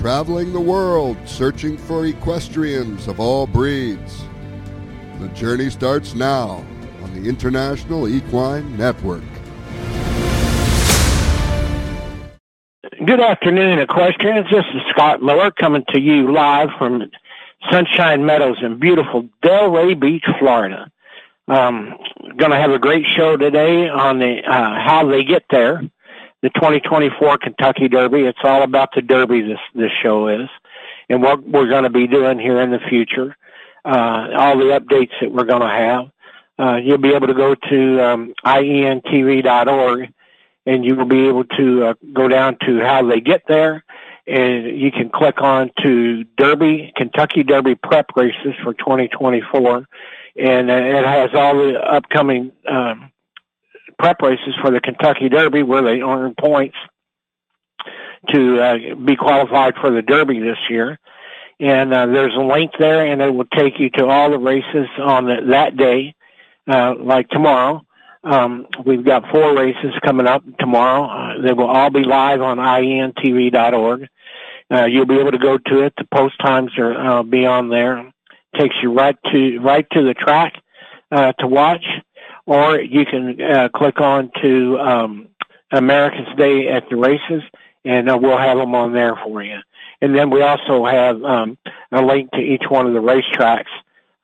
[0.00, 4.24] traveling the world searching for equestrians of all breeds.
[5.18, 6.64] The journey starts now
[7.02, 9.22] on the International Equine Network.
[13.04, 14.46] Good afternoon, equestrians.
[14.50, 17.10] This is Scott Miller coming to you live from
[17.70, 20.90] Sunshine Meadows in beautiful Delray Beach, Florida.
[21.46, 21.98] Um,
[22.38, 25.82] going to have a great show today on the uh, how they get there,
[26.42, 28.20] the 2024 Kentucky Derby.
[28.22, 29.42] It's all about the Derby.
[29.42, 30.48] This this show is,
[31.08, 33.36] and what we're going to be doing here in the future.
[33.84, 36.10] Uh, all the updates that we're going to have.
[36.58, 40.12] Uh, you'll be able to go to um, ientv.org
[40.66, 43.82] and you will be able to uh, go down to how they get there
[44.26, 49.86] and you can click on to Derby, Kentucky Derby prep races for 2024
[50.36, 53.10] and uh, it has all the upcoming um,
[54.00, 56.76] prep races for the Kentucky Derby where they earn points
[58.32, 60.98] to uh, be qualified for the Derby this year.
[61.58, 64.88] And uh, there's a link there, and it will take you to all the races
[64.98, 66.14] on the, that day,
[66.70, 67.82] uh, like tomorrow.
[68.24, 71.04] Um, we've got four races coming up tomorrow.
[71.04, 74.08] Uh, they will all be live on ientv.org.
[74.72, 75.92] Uh, you'll be able to go to it.
[75.98, 78.10] The post times are uh, be on there
[78.58, 80.54] takes you right to right to the track
[81.12, 81.84] uh, to watch,
[82.46, 85.28] or you can uh, click on to um,
[85.72, 87.42] America's Day at the Races,
[87.84, 89.58] and uh, we'll have them on there for you.
[90.00, 91.58] And then we also have um,
[91.92, 93.64] a link to each one of the racetracks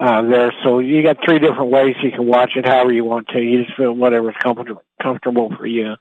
[0.01, 0.53] uh, there.
[0.63, 3.41] So you got three different ways you can watch it, however you want to.
[3.41, 5.95] You just feel whatever's comfortable comfortable for you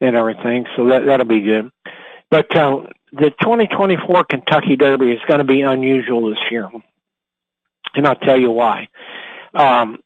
[0.00, 0.66] and everything.
[0.76, 1.70] So that that'll be good.
[2.30, 6.68] But uh, the 2024 Kentucky Derby is going to be unusual this year
[7.94, 8.88] and I'll tell you why.
[9.54, 9.98] Um,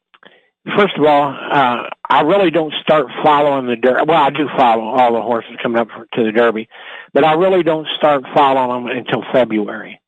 [0.75, 4.05] first of all, uh, I really don't start following the Derby.
[4.07, 6.67] Well, I do follow all the horses coming up to the Derby,
[7.13, 10.01] but I really don't start following them until February.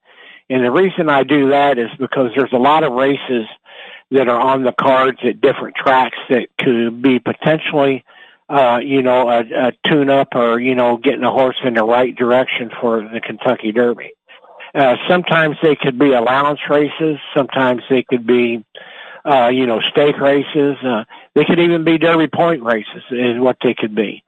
[0.49, 3.45] And the reason I do that is because there's a lot of races
[4.11, 8.03] that are on the cards at different tracks that could be potentially,
[8.49, 11.83] uh, you know, a, a tune up or, you know, getting a horse in the
[11.83, 14.11] right direction for the Kentucky Derby.
[14.76, 17.17] Uh, sometimes they could be allowance races.
[17.36, 18.81] Sometimes they could be, uh,
[19.52, 20.77] you know, stake races.
[20.83, 21.04] Uh,
[21.36, 24.23] they could even be Derby Point races is what they could be.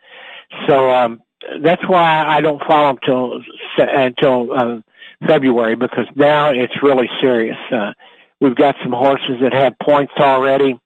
[0.67, 1.21] So, um,
[1.61, 3.41] that's why I don't follow them till,
[3.77, 4.81] until, uh,
[5.27, 7.57] February because now it's really serious.
[7.71, 7.93] Uh,
[8.39, 10.79] we've got some horses that have points already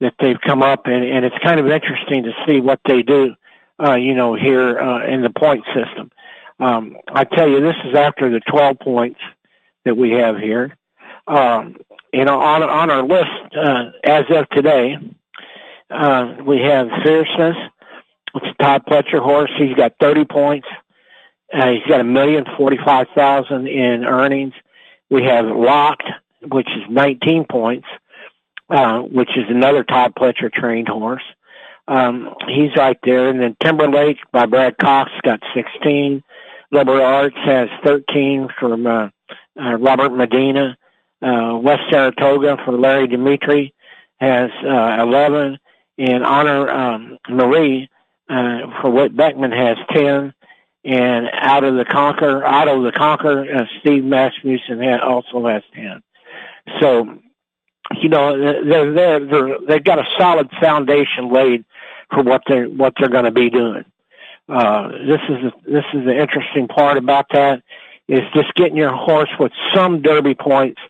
[0.00, 3.34] that they've come up and, and it's kind of interesting to see what they do,
[3.84, 6.10] uh, you know, here, uh, in the point system.
[6.60, 9.20] Um, I tell you, this is after the 12 points
[9.84, 10.76] that we have here.
[11.26, 11.76] Um,
[12.14, 14.96] you know, on on our list uh, as of today,
[15.90, 17.56] uh, we have Fierceness.
[18.36, 19.50] It's Todd Pletcher horse.
[19.58, 20.68] He's got 30 points.
[21.52, 24.54] Uh, he's got a million forty-five thousand in earnings.
[25.10, 26.08] We have Locked,
[26.50, 27.86] which is 19 points,
[28.70, 31.22] uh, which is another Todd Pletcher trained horse.
[31.88, 33.28] Um, he's right there.
[33.28, 36.22] And then Timberlake by Brad Cox got 16.
[36.72, 39.08] Liberal Arts has 13 from uh,
[39.60, 40.76] uh, Robert Medina.
[41.24, 43.72] Uh, West Saratoga for Larry Demeritte
[44.20, 45.58] has uh, 11.
[45.96, 47.88] And Honor um, Marie
[48.28, 50.34] uh, for Whit Beckman has 10.
[50.84, 56.02] And Otto the Conqueror, out of the Conquer, uh, Steve Asmussen also has 10.
[56.80, 57.18] So,
[58.02, 61.64] you know, they're, they're, they're, they've got a solid foundation laid
[62.12, 63.84] for what they're, what they're going to be doing.
[64.46, 67.62] Uh, this is this is the interesting part about that
[68.08, 70.80] is just getting your horse with some derby points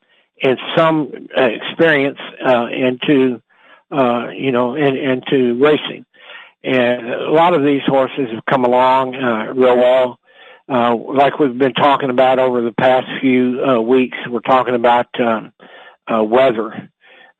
[0.44, 3.42] and some uh, experience uh, into
[3.90, 6.04] uh, you know in, into racing.
[6.62, 10.18] And a lot of these horses have come along uh, real well.
[10.66, 15.08] Uh, like we've been talking about over the past few uh, weeks, we're talking about
[15.20, 15.52] um,
[16.10, 16.90] uh, weather.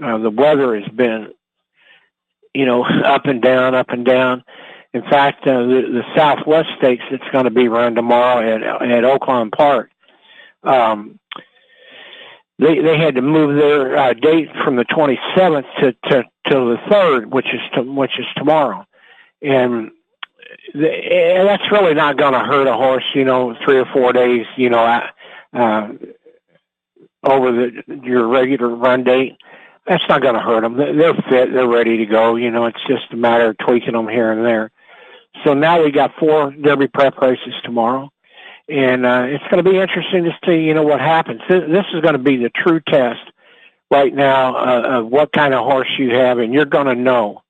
[0.03, 1.29] Uh, the weather has been,
[2.53, 4.45] you know, up and down, up and down.
[4.93, 9.05] In fact, uh, the, the Southwest Stakes that's going to be run tomorrow at at
[9.05, 9.91] Oaklawn Park,
[10.63, 11.19] um,
[12.59, 16.77] they they had to move their uh, date from the 27th to to to the
[16.91, 18.87] third, which is to, which is tomorrow,
[19.43, 19.91] and,
[20.75, 23.05] the, and that's really not going to hurt a horse.
[23.15, 24.47] You know, three or four days.
[24.57, 25.03] You know,
[25.53, 25.89] uh,
[27.25, 29.37] over the your regular run date.
[29.87, 30.77] That's not going to hurt them.
[30.77, 31.53] They're fit.
[31.53, 32.37] They're ready to go.
[32.37, 34.71] You know, it's just a matter of tweaking them here and there.
[35.45, 38.11] So now we got four Derby prep races tomorrow,
[38.69, 41.43] and uh, it's going to be interesting to see, you know, what happens.
[41.49, 43.21] This, is going to be the true test
[43.91, 47.43] right now uh, of what kind of horse you have, and you're going to know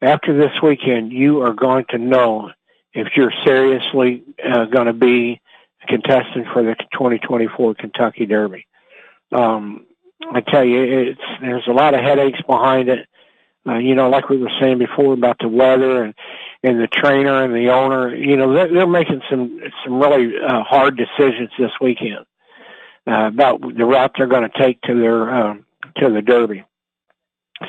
[0.00, 1.12] after this weekend.
[1.12, 2.50] You are going to know
[2.92, 5.40] if you're seriously uh, going to be
[5.82, 8.66] a contestant for the 2024 Kentucky Derby.
[9.30, 9.86] Um,
[10.32, 13.08] I tell you, it's there's a lot of headaches behind it.
[13.66, 16.14] Uh, you know, like we were saying before about the weather and
[16.64, 18.14] and the trainer and the owner.
[18.14, 22.26] You know, they're, they're making some some really uh, hard decisions this weekend
[23.06, 25.64] uh, about the route they're going to take to their um,
[25.98, 26.64] to the Derby.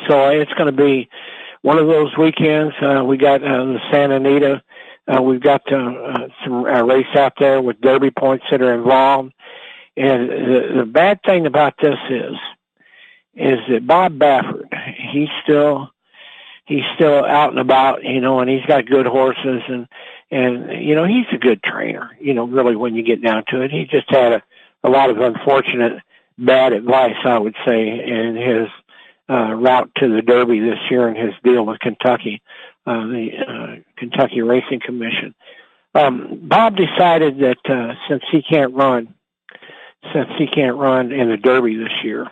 [0.08, 1.10] So it's going to be
[1.62, 2.74] one of those weekends.
[2.82, 4.62] Uh, we got uh, the Santa Anita.
[5.08, 8.74] Uh, we've got uh, uh, some uh, race out there with Derby points that are
[8.74, 9.34] involved.
[9.98, 12.36] And the, the bad thing about this is,
[13.36, 14.68] is that Bob Baffert,
[15.12, 15.90] he's still,
[16.66, 19.88] he's still out and about, you know, and he's got good horses and,
[20.32, 23.62] and, you know, he's a good trainer, you know, really when you get down to
[23.62, 23.72] it.
[23.72, 24.44] He just had a,
[24.84, 26.02] a lot of unfortunate
[26.38, 28.68] bad advice, I would say, in his
[29.30, 32.42] uh, route to the Derby this year and his deal with Kentucky,
[32.86, 35.34] uh, the uh, Kentucky Racing Commission.
[35.96, 39.14] Um, Bob decided that uh, since he can't run,
[40.14, 42.28] since he can't run in the Derby this year,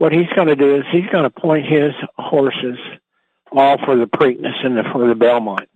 [0.00, 2.78] what he's going to do is he's going to point his horses
[3.52, 5.68] all for the Preakness and the, for the Belmont.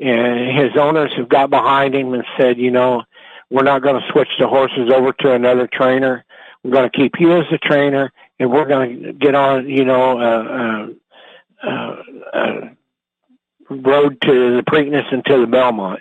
[0.00, 3.02] And his owners have got behind him and said, you know,
[3.50, 6.24] we're not going to switch the horses over to another trainer.
[6.64, 9.84] We're going to keep you as the trainer, and we're going to get on, you
[9.84, 10.88] know, uh,
[11.62, 12.02] uh, uh,
[12.32, 12.60] uh,
[13.68, 16.00] road to the Preakness and to the Belmont,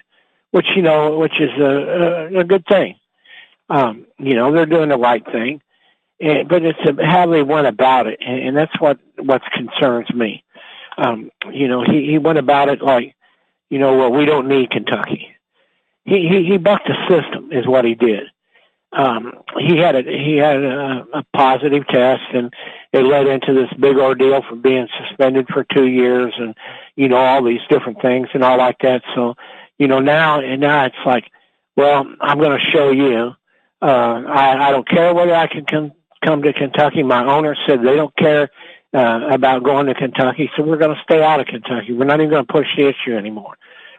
[0.52, 2.96] which you know, which is a, a, a good thing.
[3.70, 5.62] Um, you know, they're doing the right thing,
[6.20, 10.44] and, but it's how they went about it, and, and that's what what concerns me.
[10.98, 13.16] Um, you know, he he went about it like,
[13.70, 15.36] you know, well, we don't need Kentucky
[16.06, 18.24] he, he, he bucked the system is what he did.
[18.92, 22.54] Um, he had a, he had a, a positive test and
[22.94, 26.56] it led into this big ordeal for being suspended for two years and,
[26.96, 29.02] you know, all these different things and all like that.
[29.14, 29.36] So,
[29.78, 31.26] you know, now, and now it's like,
[31.76, 33.32] well, I'm going to show you.
[33.82, 35.92] Uh, I, I don't care whether I can come,
[36.24, 37.04] come to Kentucky.
[37.04, 38.50] My owner said they don't care
[38.94, 41.94] uh, about going to Kentucky, so we're going to stay out of Kentucky.
[41.94, 43.56] We're not even going to push the issue anymore.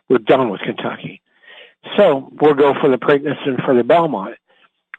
[0.08, 1.20] We're done with Kentucky.
[1.96, 4.36] So we'll go for the Preakness and for the Belmont.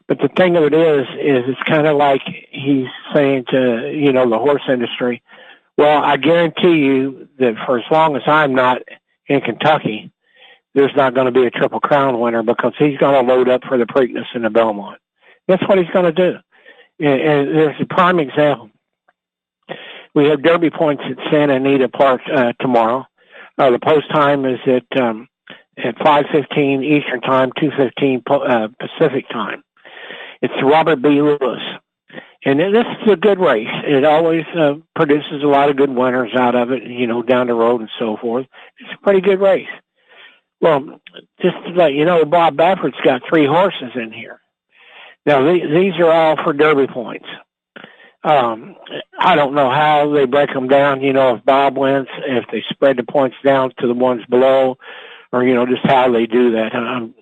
[0.06, 4.12] But the thing of it is, is it's kind of like he's saying to, you
[4.12, 5.22] know, the horse industry,
[5.76, 8.82] well, I guarantee you that for as long as I'm not
[9.26, 10.10] in Kentucky,
[10.74, 13.64] there's not going to be a Triple Crown winner because he's going to load up
[13.64, 14.98] for the Preakness and the Belmont.
[15.46, 16.38] That's what he's going to do.
[17.00, 18.70] And, there's a prime example.
[20.14, 23.06] We have Derby points at Santa Anita Park uh, tomorrow.
[23.56, 25.28] Uh, the post time is at um,
[25.76, 29.62] at 5:15 Eastern Time, 2:15 uh, Pacific Time.
[30.42, 31.20] It's Robert B.
[31.20, 31.60] Lewis,
[32.44, 33.68] and this is a good race.
[33.84, 37.48] It always uh, produces a lot of good winners out of it, you know, down
[37.48, 38.46] the road and so forth.
[38.78, 39.68] It's a pretty good race.
[40.60, 41.00] Well,
[41.40, 44.40] just to let you know, Bob Baffert's got three horses in here.
[45.28, 47.26] Now these are all for Derby points.
[48.24, 48.76] Um,
[49.18, 51.02] I don't know how they break them down.
[51.02, 54.78] You know, if Bob wins, if they spread the points down to the ones below,
[55.30, 56.74] or you know just how they do that.
[56.74, 57.14] And I'm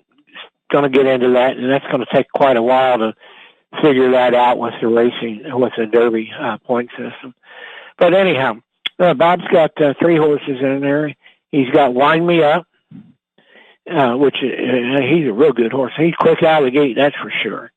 [0.71, 3.13] going to get into that, and that's going to take quite a while to
[3.81, 7.35] figure that out with the racing with the Derby uh, point system.
[7.97, 8.61] But anyhow,
[8.99, 11.13] uh, Bob's got uh, three horses in there.
[11.51, 12.65] He's got Wind Me Up,
[13.91, 15.91] uh, which uh, he's a real good horse.
[15.97, 17.69] He's quick out of the gate, that's for sure.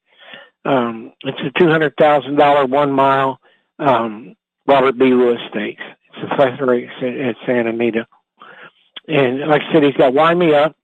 [0.65, 3.41] Um, it's a two hundred thousand dollar one mile
[3.79, 4.37] um,
[4.67, 5.07] Robert B.
[5.07, 5.83] Lewis Stakes.
[6.17, 8.07] It's a race at Santa Anita.
[9.09, 10.77] And like I said, he's got Wind Me Up.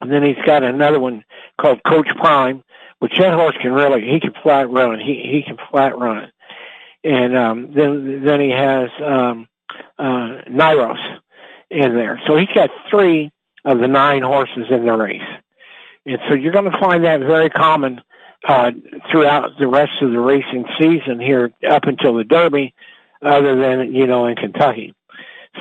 [0.00, 1.24] And then he's got another one
[1.60, 2.64] called Coach Prime,
[2.98, 4.98] which that horse can really, he can flat run.
[4.98, 6.32] He, he can flat run it.
[7.04, 9.48] And, um, then, then he has, um,
[9.98, 11.18] uh, Nysos
[11.70, 12.20] in there.
[12.26, 13.30] So he's got three
[13.64, 15.20] of the nine horses in the race.
[16.04, 18.00] And so you're going to find that very common,
[18.46, 18.70] uh,
[19.10, 22.74] throughout the rest of the racing season here up until the Derby,
[23.22, 24.94] other than, you know, in Kentucky.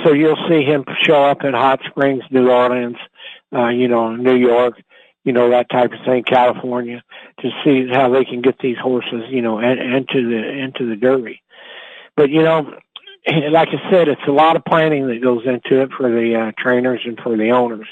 [0.03, 2.97] So you'll see him show up in Hot Springs, New Orleans,
[3.53, 4.81] uh, you know, New York,
[5.23, 7.03] you know, that type of thing, California,
[7.41, 11.41] to see how they can get these horses, you know, into the into the Derby.
[12.15, 12.73] But you know,
[13.51, 16.51] like I said, it's a lot of planning that goes into it for the uh,
[16.57, 17.87] trainers and for the owners.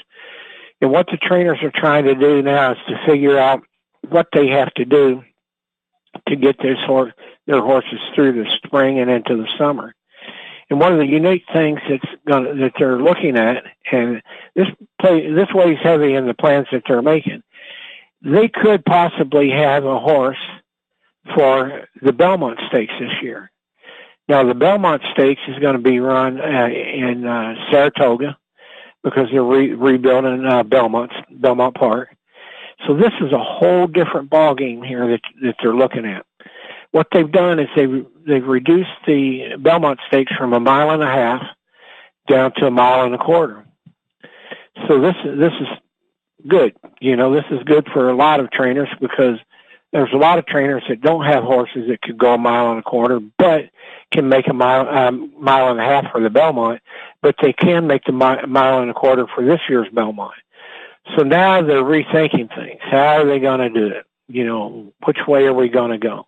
[0.82, 3.62] And what the trainers are trying to do now is to figure out
[4.10, 5.24] what they have to do
[6.28, 7.14] to get their horse,
[7.48, 9.94] their horses through the spring and into the summer.
[10.70, 14.22] And one of the unique things that's gonna, that they're looking at, and
[14.56, 14.68] this
[15.02, 17.42] play, this weighs heavy in the plans that they're making.
[18.22, 20.38] They could possibly have a horse
[21.34, 23.52] for the Belmont Stakes this year.
[24.28, 28.38] Now, the Belmont Stakes is going to be run uh, in uh, Saratoga
[29.04, 32.10] because they're re- rebuilding uh, Belmont Belmont Park,
[32.88, 36.26] So this is a whole different ball game here that that they're looking at.
[36.92, 41.08] What they've done is they've they've reduced the Belmont Stakes from a mile and a
[41.08, 41.42] half
[42.28, 43.66] down to a mile and a quarter.
[44.88, 45.68] So this this is
[46.48, 46.76] good.
[47.02, 49.38] You know, this is good for a lot of trainers because
[49.92, 52.80] there's a lot of trainers that don't have horses that could go a mile and
[52.80, 53.66] a quarter, but
[54.12, 56.82] can make a mile um, mile and a half for the Belmont,
[57.22, 60.34] but they can make the mi- mile and a quarter for this year's Belmont.
[61.16, 62.80] So now they're rethinking things.
[62.82, 64.06] How are they going to do it?
[64.28, 66.28] You know, which way are we going to go?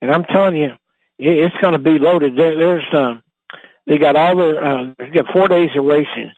[0.00, 0.72] And I'm telling you,
[1.18, 2.36] it's going to be loaded.
[2.36, 3.22] There's um,
[3.86, 6.32] they got all the uh, they got four days of racing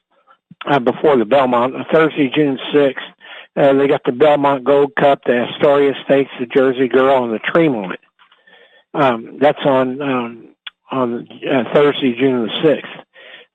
[0.67, 1.75] uh, before the Belmont.
[1.93, 3.05] Thursday, June sixth,
[3.57, 7.39] uh, they got the Belmont Gold Cup, the Astoria Stakes, the Jersey Girl, and the
[7.39, 7.99] Tremont.
[8.93, 10.49] Um, that's on um,
[10.91, 12.93] on uh, Thursday, June the sixth.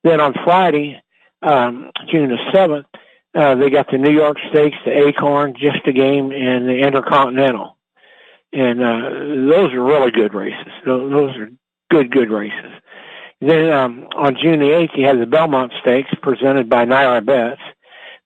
[0.03, 1.01] Then on Friday,
[1.41, 2.87] um, June the seventh,
[3.35, 7.77] uh, they got the New York Stakes, the Acorn, just a game, and the Intercontinental.
[8.51, 9.09] And uh,
[9.51, 10.71] those are really good races.
[10.85, 11.49] Those are
[11.91, 12.71] good, good races.
[13.41, 17.61] Then um, on June the 8th, you have the Belmont Stakes presented by NYRA Bets.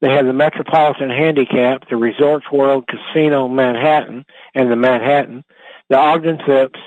[0.01, 5.43] They have the Metropolitan Handicap, the Resorts World Casino Manhattan, and the Manhattan,
[5.89, 6.79] the Ogden Phipps,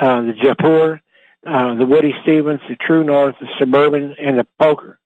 [0.00, 1.00] uh, the Jaipur,
[1.46, 4.98] uh, the Woody Stephens, the True North, the Suburban, and the Poker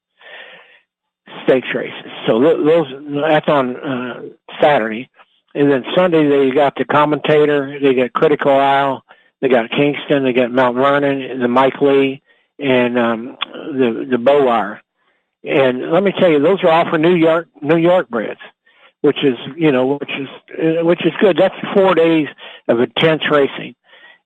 [1.44, 2.10] stakes races.
[2.26, 2.86] So those
[3.28, 4.22] that's on uh,
[4.60, 5.10] Saturday,
[5.54, 9.04] and then Sunday they got the Commentator, they got Critical Isle,
[9.40, 12.22] they got Kingston, they got Mount Vernon, the Mike Lee,
[12.58, 14.80] and um, the the Bouwerie.
[15.44, 18.40] And let me tell you, those are all for New York New York breds,
[19.00, 21.36] which is you know which is uh, which is good.
[21.36, 22.28] That's four days
[22.68, 23.74] of intense racing.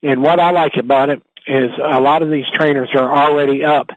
[0.02, 3.90] And what I like about it is a lot of these trainers are already up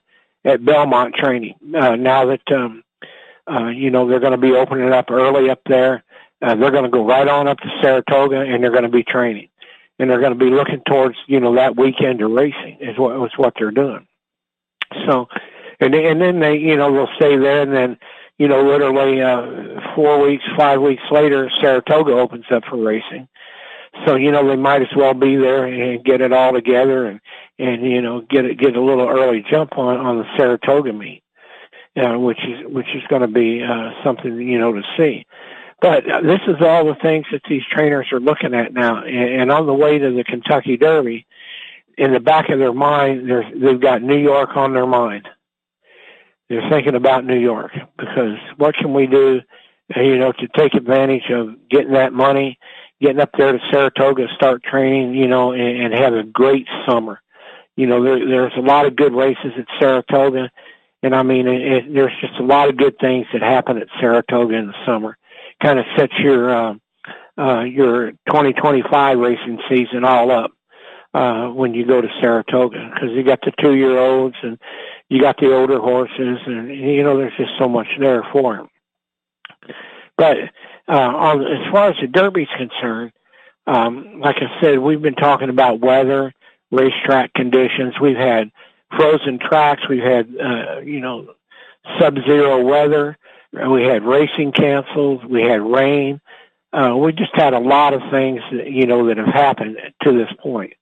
[0.45, 2.83] at Belmont training uh, now that um,
[3.49, 6.03] uh, you know they're going to be opening up early up there.
[6.41, 9.03] Uh, they're going to go right on up to Saratoga and they're going to be
[9.03, 9.49] training,
[9.97, 13.25] and they're going to be looking towards you know that weekend of racing is what
[13.25, 14.07] is what they're doing.
[15.05, 15.27] So,
[15.79, 17.97] and and then they you know they'll stay there, and then
[18.37, 23.27] you know literally uh, four weeks, five weeks later, Saratoga opens up for racing.
[24.05, 27.19] So you know they might as well be there and get it all together and
[27.57, 31.23] and you know get it get a little early jump on on the Saratoga meet,
[31.97, 35.25] uh, which is which is going to be uh, something you know to see.
[35.81, 39.65] But this is all the things that these trainers are looking at now, and, on
[39.65, 41.25] the way to the Kentucky Derby,
[41.97, 45.29] in the back of their mind, they've got New York on their mind.
[46.49, 49.41] They're thinking about New York because what can we do,
[49.95, 52.57] you know, to take advantage of getting that money,
[52.99, 57.21] getting up there to Saratoga, start training, you know, and, and have a great summer.
[57.75, 60.49] You know, there, there's a lot of good races at Saratoga,
[61.01, 63.87] and I mean, it, it, there's just a lot of good things that happen at
[63.99, 65.17] Saratoga in the summer.
[65.61, 66.73] Kind of sets your uh,
[67.37, 70.51] uh, your 2025 racing season all up
[71.13, 74.59] uh, when you go to Saratoga because you got the two year olds and
[75.09, 78.67] you got the older horses and you know there's just so much there for them.
[80.17, 80.37] But
[80.87, 83.13] uh, on, as far as the Derby's concerned,
[83.67, 86.33] um, like I said, we've been talking about weather,
[86.71, 87.93] racetrack conditions.
[88.01, 88.51] We've had
[88.95, 89.83] frozen tracks.
[89.89, 91.33] We've had uh, you know
[91.99, 93.17] sub-zero weather.
[93.51, 95.25] We had racing canceled.
[95.25, 96.21] We had rain.
[96.71, 100.11] Uh, we just had a lot of things, that, you know, that have happened to
[100.11, 100.73] this point.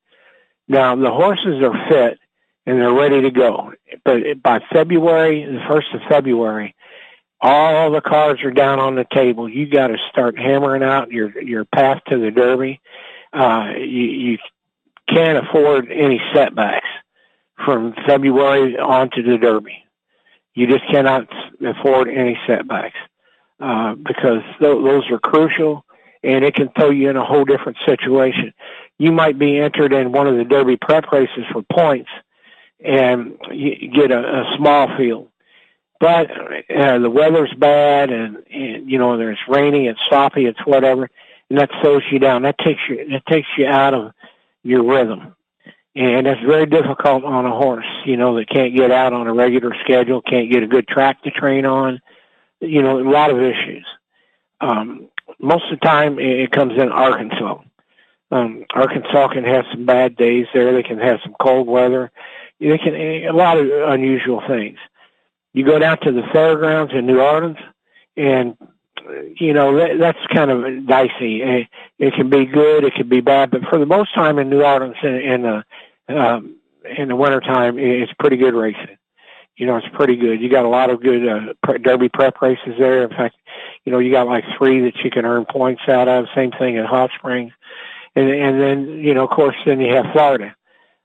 [0.68, 2.20] Now the horses are fit
[2.66, 3.74] and they're ready to go.
[4.04, 6.76] But by February, the first of February,
[7.40, 9.48] all the cards are down on the table.
[9.48, 12.82] You got to start hammering out your your path to the Derby.
[13.32, 14.38] Uh, you, you
[15.08, 16.88] can't afford any setbacks
[17.64, 19.84] from February on to the Derby.
[20.54, 21.28] You just cannot
[21.66, 22.98] afford any setbacks
[23.60, 25.86] uh, because th- those are crucial,
[26.24, 28.54] and it can throw you in a whole different situation
[28.98, 32.10] you might be entered in one of the Derby prep races for points
[32.84, 35.30] and you get a, a small field.
[36.00, 41.10] But uh, the weather's bad and, and you know there's rainy, it's sloppy, it's whatever,
[41.50, 42.44] and that slows you down.
[42.44, 44.14] That takes you that takes you out of
[44.62, 45.36] your rhythm,
[45.98, 47.86] and that's very difficult on a horse.
[48.06, 51.24] You know that can't get out on a regular schedule, can't get a good track
[51.24, 52.00] to train on.
[52.60, 53.86] You know a lot of issues.
[54.62, 57.62] Um, most of the time, it comes in Arkansas.
[58.30, 60.74] Um, Arkansas can have some bad days there.
[60.74, 62.12] They can have some cold weather.
[62.60, 64.78] They can a lot of unusual things.
[65.54, 67.58] You go down to the fairgrounds in New Orleans,
[68.16, 68.56] and
[69.40, 71.42] you know that, that's kind of dicey.
[71.42, 74.50] It, it can be good, it can be bad, but for the most time in
[74.50, 75.64] New Orleans in, in the
[76.10, 76.58] um,
[76.98, 78.98] in the wintertime, it's pretty good racing.
[79.58, 80.40] You know, it's pretty good.
[80.40, 83.04] You got a lot of good uh, Derby prep races there.
[83.04, 83.36] In fact,
[83.86, 86.26] You know, you got like three that you can earn points out of.
[86.36, 87.54] Same thing at Hot Springs,
[88.16, 90.56] and and then you know, of course, then you have Florida.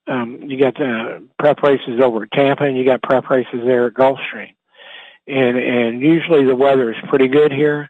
[0.07, 3.87] Um, you got the prep races over at Tampa, and you got prep races there
[3.87, 4.53] at Gulfstream,
[5.27, 7.89] and and usually the weather is pretty good here.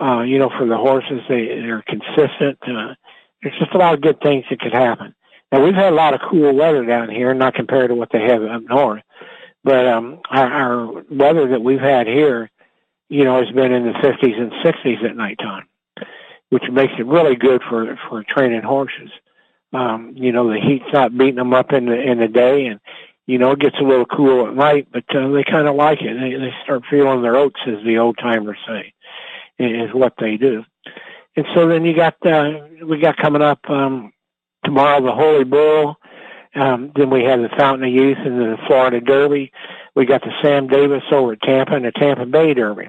[0.00, 2.58] Uh, you know, for the horses, they they're consistent.
[2.62, 2.94] Uh,
[3.42, 5.15] there's just a lot of good things that could happen.
[5.52, 8.22] Now we've had a lot of cool weather down here, not compared to what they
[8.22, 9.02] have up north.
[9.62, 12.50] But um, our, our weather that we've had here,
[13.08, 15.66] you know, has been in the 50s and 60s at nighttime,
[16.50, 19.10] which makes it really good for for training horses.
[19.72, 22.80] Um, you know, the heat's not beating them up in the in the day, and
[23.26, 24.88] you know it gets a little cool at night.
[24.92, 26.14] But uh, they kind of like it.
[26.14, 28.94] They, they start feeling their oats, as the old timers say,
[29.58, 30.64] is what they do.
[31.36, 34.12] And so then you got uh, we got coming up um,
[34.66, 35.96] tomorrow the Holy Bull.
[36.54, 39.52] Um, then we have the Fountain of Youth and the Florida Derby.
[39.94, 42.88] We got the Sam Davis over at Tampa and the Tampa Bay Derby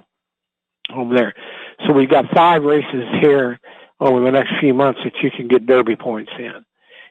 [0.94, 1.34] over there.
[1.86, 3.60] So we've got five races here
[4.00, 6.66] over the next few months that you can get Derby points in.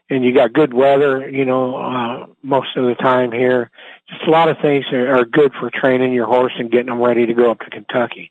[0.09, 3.71] And you got good weather, you know, uh, most of the time here.
[4.09, 7.03] Just a lot of things are, are good for training your horse and getting them
[7.03, 8.31] ready to go up to Kentucky,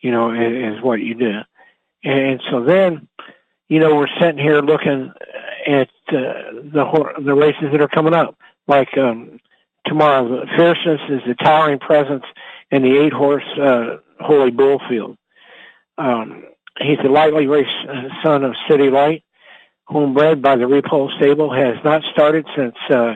[0.00, 1.40] you know, is, is what you do.
[2.02, 3.08] And so then,
[3.68, 5.12] you know, we're sitting here looking
[5.66, 8.36] at uh, the the races that are coming up.
[8.66, 9.40] Like um,
[9.86, 12.24] tomorrow, Fierceness is the towering presence
[12.70, 15.16] in the eight horse uh, Holy Bullfield.
[15.98, 16.44] Um,
[16.80, 19.22] he's a lightly raced uh, son of City Light,
[19.88, 23.14] homebred by the Repole Stable, has not started since uh,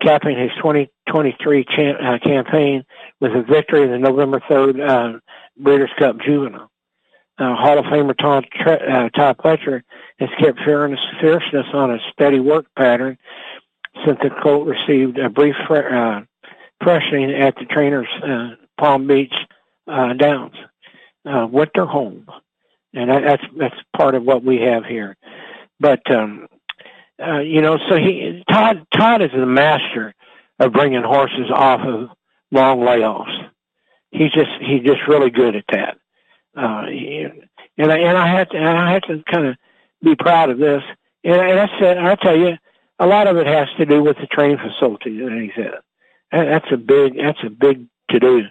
[0.00, 2.84] capping his 2023 champ, uh, campaign
[3.20, 5.18] with a victory in the November 3rd uh,
[5.58, 6.70] Breeders' Cup Juvenile
[7.38, 9.82] uh, Hall of Famer Todd, uh, Todd Pletcher
[10.18, 13.18] has kept his fierceness on a steady work pattern
[14.04, 16.20] since the colt received a brief uh,
[16.82, 19.34] freshening at the trainer's uh, Palm Beach
[19.86, 20.54] uh, Downs
[21.24, 22.26] uh, winter home,
[22.94, 25.16] and that, that's that's part of what we have here.
[25.80, 26.46] But um,
[27.22, 30.14] uh, you know, so he Todd Todd is the master
[30.58, 32.10] of bringing horses off of
[32.50, 33.48] long layoffs.
[34.10, 35.98] He's just he's just really good at that.
[36.56, 36.86] Uh,
[37.78, 39.56] and I, and I had to, and I had to kind of
[40.02, 40.82] be proud of this.
[41.24, 42.56] And, and I said, I tell you,
[42.98, 45.82] a lot of it has to do with the training facility that he's at.
[46.32, 48.42] And that's a big, that's a big to do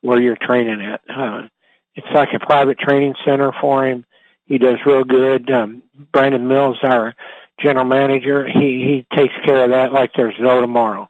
[0.00, 1.02] where you're training at.
[1.08, 1.48] Uh,
[1.94, 4.04] it's like a private training center for him.
[4.46, 5.50] He does real good.
[5.50, 7.14] Um, Brandon Mills, our
[7.60, 11.08] general manager, he, he takes care of that like there's no tomorrow.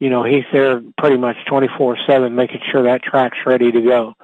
[0.00, 4.14] You know, he's there pretty much 24 7 making sure that track's ready to go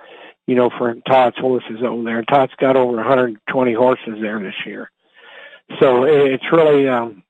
[0.48, 2.18] you know, for Todd's horses over there.
[2.18, 4.90] And Todd's got over 120 horses there this year.
[5.78, 7.22] So it's really, um,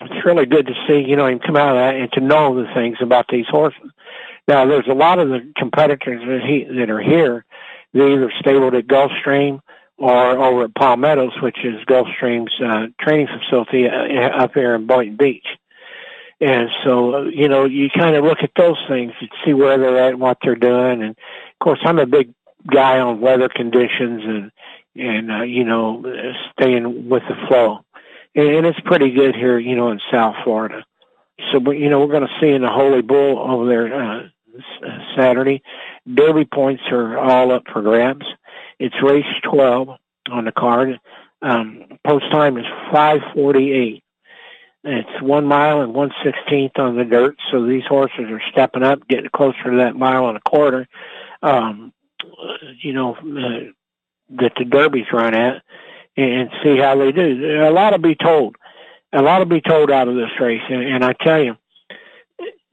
[0.00, 2.54] it's really good to see, you know, him come out of that and to know
[2.54, 3.90] the things about these horses.
[4.46, 7.44] Now, there's a lot of the competitors that he that are here.
[7.92, 9.58] They either stabled at Gulfstream
[9.96, 14.86] or over at Palm Meadows, which is Gulfstream's uh, training facility uh, up here in
[14.86, 15.46] Boynton Beach.
[16.40, 19.98] And so, you know, you kind of look at those things and see where they're
[19.98, 21.02] at and what they're doing.
[21.02, 21.16] And
[21.60, 22.32] of course, I'm a big
[22.72, 24.52] guy on weather conditions and,
[24.94, 26.02] and, uh, you know,
[26.52, 27.80] staying with the flow.
[28.34, 30.84] And, and it's pretty good here, you know, in South Florida.
[31.52, 34.22] So, but you know, we're going to see in the Holy Bull over there, uh,
[35.16, 35.62] Saturday.
[36.12, 38.26] Derby points are all up for grabs.
[38.78, 39.88] It's race 12
[40.30, 40.98] on the card.
[41.42, 44.02] Um, post time is 548.
[44.84, 49.06] It's one mile and one sixteenth on the dirt, so these horses are stepping up,
[49.08, 50.86] getting closer to that mile and a quarter.
[51.42, 51.92] Um,
[52.82, 53.70] you know uh,
[54.40, 55.62] that the Derby's run at,
[56.16, 57.60] and see how they do.
[57.62, 58.56] A lot to be told.
[59.12, 61.56] A lot to be told out of this race, and, and I tell you,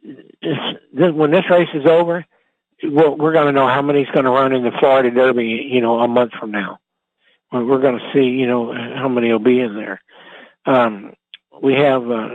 [0.03, 0.57] this,
[0.91, 2.25] when this race is over,
[2.83, 5.69] we're, we're going to know how many's going to run in the Florida Derby.
[5.71, 6.79] You know, a month from now,
[7.51, 8.25] we're going to see.
[8.25, 10.01] You know how many will be in there.
[10.65, 11.13] Um,
[11.61, 12.29] we have uh,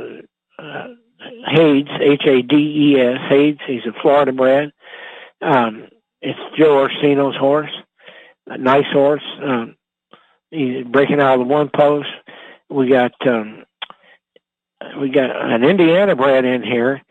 [0.59, 0.87] uh,
[1.49, 3.59] Hades, H-A-D-E-S, Hades.
[3.67, 4.73] He's a Florida bred.
[5.43, 5.89] Um,
[6.23, 7.71] it's Joe Orseno's horse,
[8.47, 9.25] a nice horse.
[9.43, 9.77] Um,
[10.51, 12.09] he's breaking out of the one post.
[12.69, 13.65] We got um,
[15.01, 17.03] we got an Indiana bred in here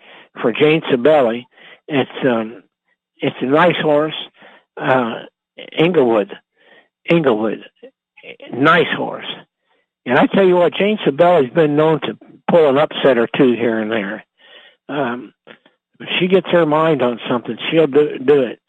[0.41, 1.45] for Jane Cibelli.
[1.87, 2.63] It's um,
[3.17, 4.15] it's a nice horse.
[4.77, 5.23] Uh,
[5.77, 6.31] Inglewood,
[7.09, 7.65] Inglewood,
[8.53, 9.27] nice horse.
[10.05, 12.17] And I tell you what, Jane Cibelli's been known to
[12.49, 14.25] pull an upset or two here and there.
[14.87, 15.33] Um,
[15.99, 18.59] if she gets her mind on something, she'll do, do it.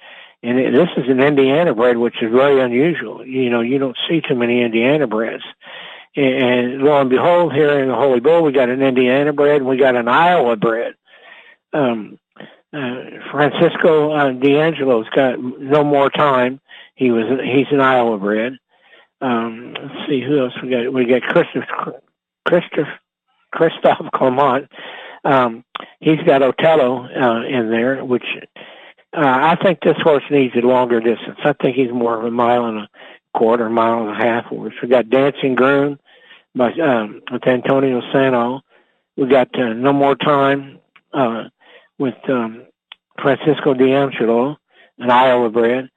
[0.42, 3.26] And it, this is an Indiana bred, which is very unusual.
[3.26, 5.44] You know, you don't see too many Indiana breds.
[6.16, 9.66] And, lo and behold, here in the Holy Bull, we got an Indiana bred and
[9.66, 10.94] we got an Iowa bred.
[11.72, 12.18] Um,
[12.72, 16.60] uh, Francisco uh, D'Angelo's got no more time.
[16.94, 18.58] He was he's an Iowa bred.
[19.20, 20.92] Um, let's see who else we got.
[20.92, 22.00] We got Christopher
[22.46, 22.88] Christoph
[23.52, 24.68] Christophe Clement.
[25.24, 25.64] Um,
[26.00, 28.24] he's got Otello uh, in there, which
[29.16, 31.38] uh, I think this horse needs a longer distance.
[31.44, 32.88] I think he's more of a mile and a
[33.34, 34.74] quarter, mile and a half horse.
[34.82, 35.98] We got Dancing Groom
[36.54, 38.60] by um, with Antonio Sano.
[39.16, 40.78] We got uh, No More Time
[41.12, 41.44] uh,
[41.98, 42.66] with um,
[43.20, 44.56] Francisco D'Angelo,
[44.98, 45.90] an Iowa bred.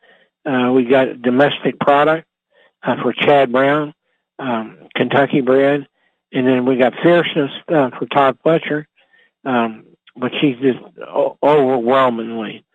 [0.46, 2.28] Uh, we got Domestic Product
[2.82, 3.94] uh, for Chad Brown,
[4.40, 5.88] um, Kentucky bred.
[6.34, 8.86] And then we got Fierceness uh, for Todd Pletcher.
[9.46, 10.80] Um, but she's just
[11.44, 12.66] overwhelmingly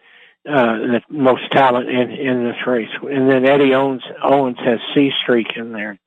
[0.48, 2.88] uh, the most talent in, in this race.
[3.02, 5.98] And then Eddie Owens, Owens has C Streak in there.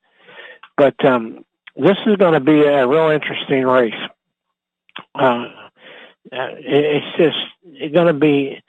[0.76, 1.44] But um,
[1.76, 3.94] this is going to be a real interesting race.
[5.14, 5.46] Uh,
[6.30, 8.60] it's just going to be,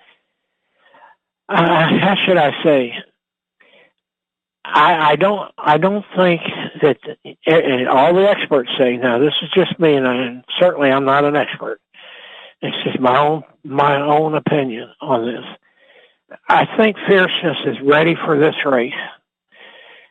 [1.49, 2.95] uh, how should I say?
[4.65, 5.51] I, I don't.
[5.57, 6.41] I don't think
[6.81, 6.97] that
[7.45, 8.95] and all the experts say.
[8.95, 11.81] Now, this is just me, and I, certainly I'm not an expert.
[12.61, 15.43] It's just my own my own opinion on this.
[16.47, 18.93] I think Fierceness is ready for this race.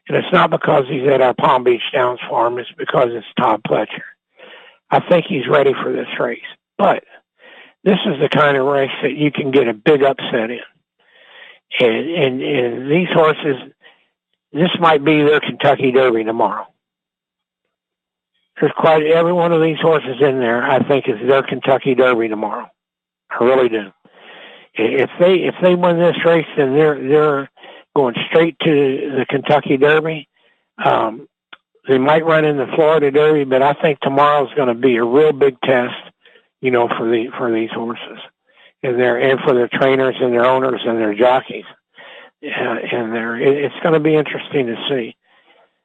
[0.09, 3.63] And it's not because he's at our Palm Beach Downs farm, it's because it's Todd
[3.67, 4.03] Pletcher.
[4.91, 6.41] I think he's ready for this race.
[6.77, 7.05] But
[7.85, 10.61] this is the kind of race that you can get a big upset in.
[11.81, 13.57] And, and, and these horses,
[14.53, 16.67] this might be their Kentucky Derby tomorrow.
[18.61, 20.63] There's quite every one of these horses in there.
[20.63, 22.71] I think is their Kentucky Derby tomorrow.
[23.31, 23.91] I really do.
[24.75, 27.51] If they if they win this race, then they're they're
[27.95, 28.71] going straight to
[29.19, 30.29] the Kentucky Derby.
[30.83, 31.29] Um,
[31.87, 35.05] they might run in the Florida Derby, but I think tomorrow's going to be a
[35.05, 35.95] real big test,
[36.61, 38.19] you know, for the for these horses
[38.83, 41.65] and their and for their trainers and their owners and their jockeys.
[42.45, 42.49] Uh,
[42.93, 45.17] and there, it's going to be interesting to see.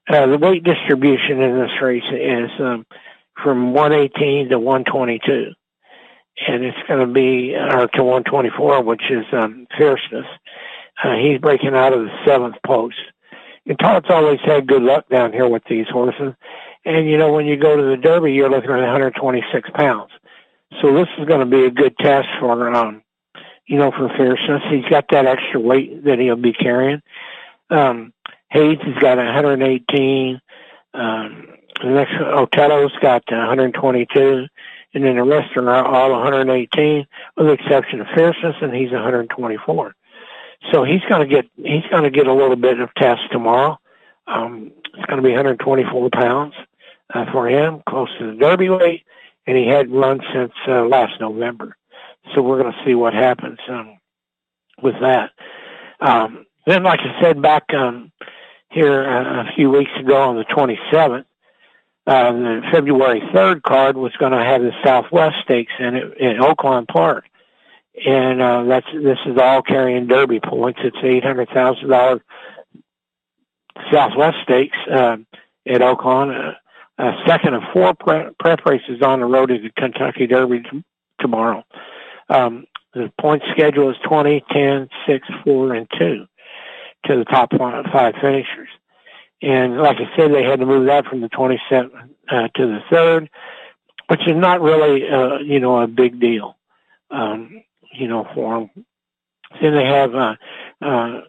[0.09, 2.85] Uh, the weight distribution in this race is um,
[3.43, 5.53] from 118 to 122
[6.45, 10.25] and it's going to be or to 124, which is um, fierceness.
[11.03, 12.97] Uh, he's breaking out of the seventh post.
[13.65, 16.33] And Todd's always had good luck down here with these horses.
[16.85, 20.11] And you know, when you go to the Derby, you're looking at 126 pounds.
[20.81, 23.01] So this is going to be a good test for um,
[23.65, 24.63] you know, for fierceness.
[24.69, 27.01] He's got that extra weight that he'll be carrying.
[27.69, 28.13] Um,
[28.49, 30.39] Hayes has got 118.
[30.93, 31.47] Um,
[31.81, 34.47] the next Otello's got 122
[34.93, 39.95] and then the rest are all 118, with the exception of Fierceness, and he's 124.
[40.71, 43.79] So he's going to get he's going to get a little bit of test tomorrow.
[44.25, 46.53] Um, it's going to be 124 pounds
[47.13, 49.03] uh, for him, close to the Derby weight,
[49.45, 51.77] and he hadn't run since uh, last November.
[52.33, 53.99] So we're going to see what happens um,
[54.81, 55.31] with that.
[56.01, 58.11] Um, then, like I said back um,
[58.69, 61.25] here uh, a few weeks ago on the 27th,
[62.07, 66.37] uh, the February 3rd card was going to have the Southwest Stakes in it in
[66.37, 67.25] Oaklawn Park.
[68.05, 70.79] And uh, that's this is all carrying Derby points.
[70.83, 72.23] It's eight hundred thousand dollar
[73.91, 75.17] Southwest Stakes uh,
[75.67, 76.49] at Oaklawn.
[76.49, 76.53] Uh,
[76.99, 80.83] uh, second of four pre- prep races on the road to the Kentucky Derby t-
[81.19, 81.63] tomorrow.
[82.29, 86.25] Um, the point schedule is 20, 10, 6, 4, and 2
[87.05, 88.69] to the top five finishers.
[89.41, 91.91] And like I said, they had to move that from the 27th
[92.29, 93.29] uh, to the 3rd,
[94.07, 96.57] which is not really, uh, you know, a big deal,
[97.11, 97.61] um,
[97.93, 98.85] you know, for them.
[99.61, 100.35] Then they have uh,
[100.81, 101.21] uh,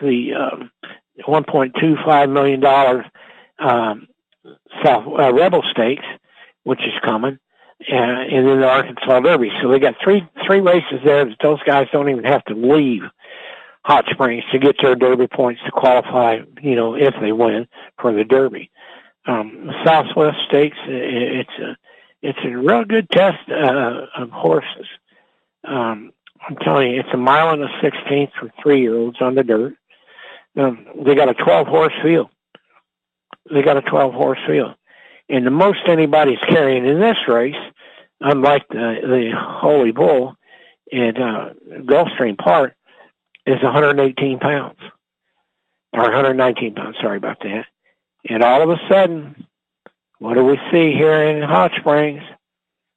[0.00, 0.70] the um,
[1.26, 3.04] $1.25 million
[3.58, 4.08] um,
[4.84, 6.04] South uh, Rebel Stakes,
[6.64, 7.38] which is coming,
[7.90, 9.50] uh, and then the Arkansas Derby.
[9.62, 13.02] So they got three three races there that those guys don't even have to leave
[13.86, 17.68] Hot Springs to get their Derby points to qualify, you know, if they win
[18.00, 18.68] for the Derby.
[19.26, 21.76] Um, Southwest Stakes, it's a,
[22.20, 24.88] it's a real good test uh, of horses.
[25.62, 26.12] Um,
[26.48, 29.44] I'm telling you, it's a mile and a sixteenth for three year olds on the
[29.44, 29.74] dirt.
[30.56, 32.28] Um, they got a 12 horse field.
[33.52, 34.74] They got a 12 horse field.
[35.28, 37.54] And the most anybody's carrying in this race,
[38.20, 40.34] unlike the, the Holy Bull
[40.92, 41.50] at uh,
[41.82, 42.75] Gulfstream Park,
[43.46, 44.78] is 118 pounds
[45.92, 46.96] or 119 pounds.
[47.00, 47.66] Sorry about that.
[48.28, 49.46] And all of a sudden,
[50.18, 52.22] what do we see here in Hot Springs?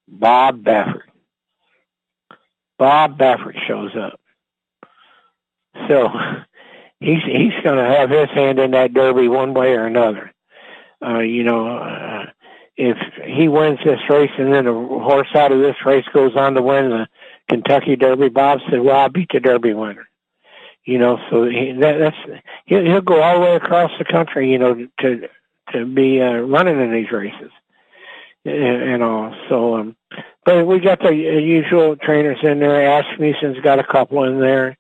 [0.08, 1.04] Bob Baffert.
[2.78, 4.20] Bob Baffert shows up.
[5.88, 6.10] So
[7.00, 10.34] he's he's going to have his hand in that derby one way or another.
[11.06, 12.26] Uh, you know, uh,
[12.76, 16.56] if he wins this race and then a horse out of this race goes on
[16.56, 17.08] to win the
[17.50, 20.09] Kentucky Derby, Bob said, "Well, I beat the Derby winner."
[20.90, 24.52] You know, so he, that, that's he'll, he'll go all the way across the country.
[24.52, 25.30] You know, to
[25.72, 27.52] to be uh, running in these races
[28.44, 29.36] and, and all.
[29.50, 29.96] So, um,
[30.46, 33.04] but we got the usual trainers in there.
[33.04, 34.80] Asmussen's got a couple in there,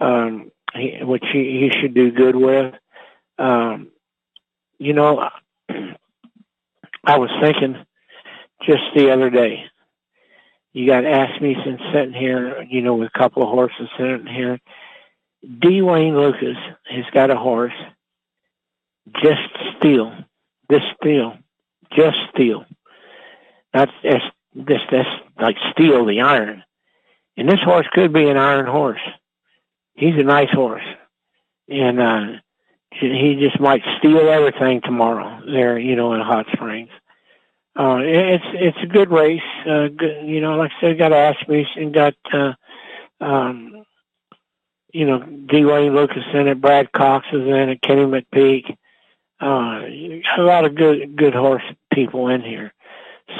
[0.00, 2.74] um, he, which he, he should do good with.
[3.38, 3.88] Um,
[4.78, 5.28] you know,
[7.04, 7.76] I was thinking
[8.66, 9.64] just the other day.
[10.72, 14.58] You got Asmussen sitting here, you know, with a couple of horses sitting here.
[15.42, 15.82] D.
[15.82, 16.56] Wayne Lukas
[16.88, 17.72] has got a horse.
[19.22, 19.40] Just
[19.76, 20.12] steel.
[20.68, 21.36] This steel.
[21.96, 22.64] Just steel.
[23.72, 24.22] That's this
[24.54, 25.06] this this
[25.40, 26.62] like steel the iron.
[27.36, 29.00] And this horse could be an iron horse.
[29.94, 30.84] He's a nice horse.
[31.68, 32.26] And uh
[33.00, 36.90] he just might steal everything tomorrow there, you know, in Hot Springs.
[37.74, 39.40] Uh, it's it's a good race.
[39.66, 42.52] Uh, good, you know, like I said, got Asmussen, got uh,
[43.20, 43.84] um,
[44.92, 45.64] you know, D.
[45.64, 48.76] Wayne Lukas in it, Brad Cox is in it, Kenny McPeek.
[49.40, 49.86] Uh,
[50.38, 52.72] a lot of good good horse people in here.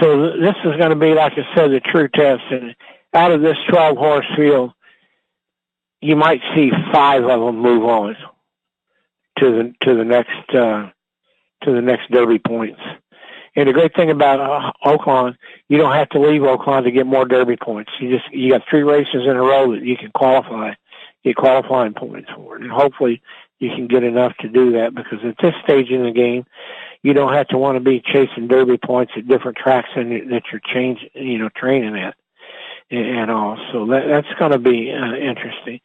[0.00, 2.42] So th- this is going to be, like I said, the true test.
[2.50, 2.74] And
[3.14, 4.72] out of this 12 horse field,
[6.00, 8.16] you might see five of them move on
[9.38, 10.90] to the to the next uh,
[11.62, 12.80] to the next Derby points.
[13.54, 15.36] And the great thing about uh, Oaklawn,
[15.68, 17.92] you don't have to leave Oaklawn to get more Derby points.
[18.00, 20.72] You just you got three races in a row that you can qualify,
[21.24, 22.62] get qualifying points for, it.
[22.62, 23.22] and hopefully
[23.58, 24.94] you can get enough to do that.
[24.94, 26.44] Because at this stage in the game,
[27.02, 30.61] you don't have to want to be chasing Derby points at different tracks that you're
[30.72, 32.14] changing, you know, training at,
[32.90, 33.58] and all.
[33.72, 35.80] So that that's going to be uh, interesting.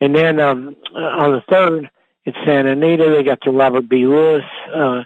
[0.00, 1.90] And then um, on the third,
[2.24, 3.10] it's Santa Anita.
[3.10, 4.06] They got the Robert B.
[4.06, 4.44] Lewis.
[4.74, 5.04] Uh,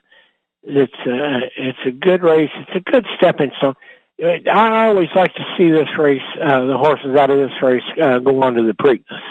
[0.63, 2.51] it's uh, it's a good race.
[2.55, 3.75] It's a good stepping stone.
[4.23, 8.19] I always like to see this race, uh, the horses out of this race, uh,
[8.19, 9.23] go on to the Preakness.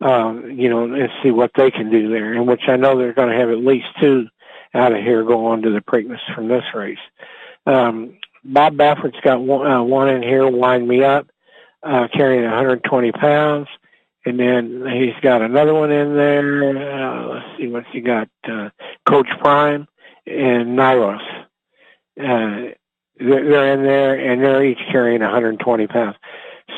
[0.00, 2.34] Um, you know, and see what they can do there.
[2.34, 4.26] In which I know they're going to have at least two
[4.74, 6.98] out of here go on to the Preakness from this race.
[7.66, 11.28] Um, Bob Baffert's got one, uh, one in here, Wind Me Up,
[11.82, 13.68] uh, carrying 120 pounds.
[14.26, 16.64] And then he's got another one in there.
[16.70, 18.28] Uh, let's see what's he got.
[18.48, 18.70] Uh,
[19.06, 19.86] Coach Prime
[20.26, 21.20] and Nysos.
[22.18, 22.72] Uh,
[23.18, 26.16] they're in there, and they're each carrying 120 pounds.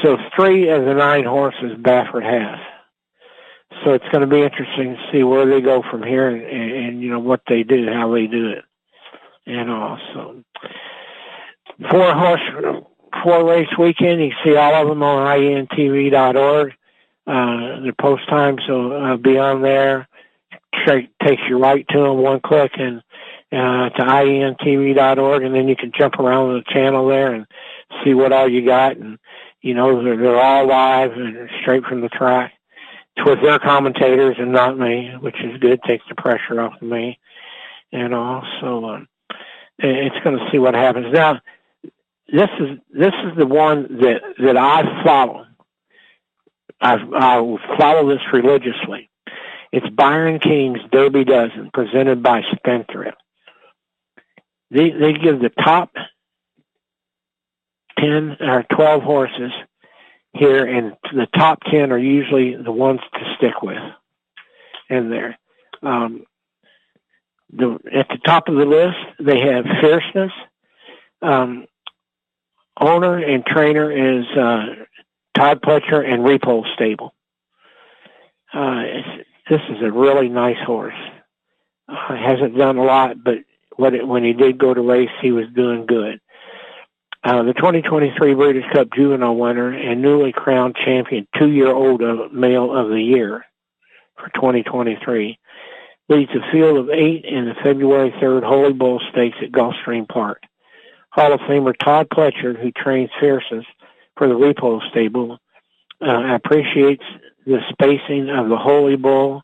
[0.02, 2.59] So three of the nine horses Baffert has.
[3.84, 6.86] So it's going to be interesting to see where they go from here, and, and,
[6.86, 8.64] and you know what they do, how they do it,
[9.46, 10.42] and also
[11.90, 12.40] four horse
[13.22, 14.20] four race weekend.
[14.22, 16.72] You can see all of them on intv.org.
[17.26, 20.08] Uh, the post times will uh, be on there.
[20.86, 23.02] takes you right to them, one click, and
[23.52, 27.46] uh, to intv.org, and then you can jump around the channel there and
[28.04, 28.96] see what all you got.
[28.96, 29.18] And
[29.60, 32.52] you know they're, they're all live and straight from the track.
[33.24, 35.83] With their commentators and not me, which is good.
[35.83, 37.18] Takes the pressure off of me,
[37.92, 39.09] and also um,
[39.79, 41.40] it's going to see what happens now.
[42.33, 45.46] This is this is the one that that I follow.
[46.81, 49.11] I I follow this religiously.
[49.72, 53.16] It's Byron King's Derby Dozen, presented by Spendthrift
[54.70, 55.90] they they give the top
[57.98, 59.52] ten or twelve horses
[60.38, 63.79] here, and the top ten are usually the ones to stick with
[64.88, 65.38] in there.
[65.83, 66.25] Um,
[67.53, 70.33] the, at the top of the list, they have fierceness.
[71.22, 71.66] Um,
[72.79, 74.66] owner and trainer is uh,
[75.35, 77.14] Todd Pletcher and Repole Stable.
[78.53, 78.83] Uh,
[79.49, 80.94] this is a really nice horse.
[81.88, 83.38] Uh, hasn't done a lot, but
[83.77, 86.20] when, it, when he did go to race, he was doing good.
[87.26, 92.00] Uh, the 2023 Breeders' Cup Juvenile winner and newly crowned champion, two-year-old
[92.32, 93.44] male of the year
[94.14, 95.36] for 2023,
[96.08, 100.40] leads a field of eight in the February 3rd Holy Bull Stakes at Gulfstream Park.
[101.10, 103.64] Hall of Famer Todd Pletcher, who trains Fierces
[104.16, 105.38] for the Repole Stable,
[106.00, 107.02] uh, appreciates
[107.44, 109.42] the spacing of the Holy Bull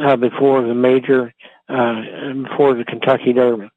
[0.00, 1.34] uh, before the major,
[1.68, 2.00] uh,
[2.48, 3.70] before the Kentucky Derby.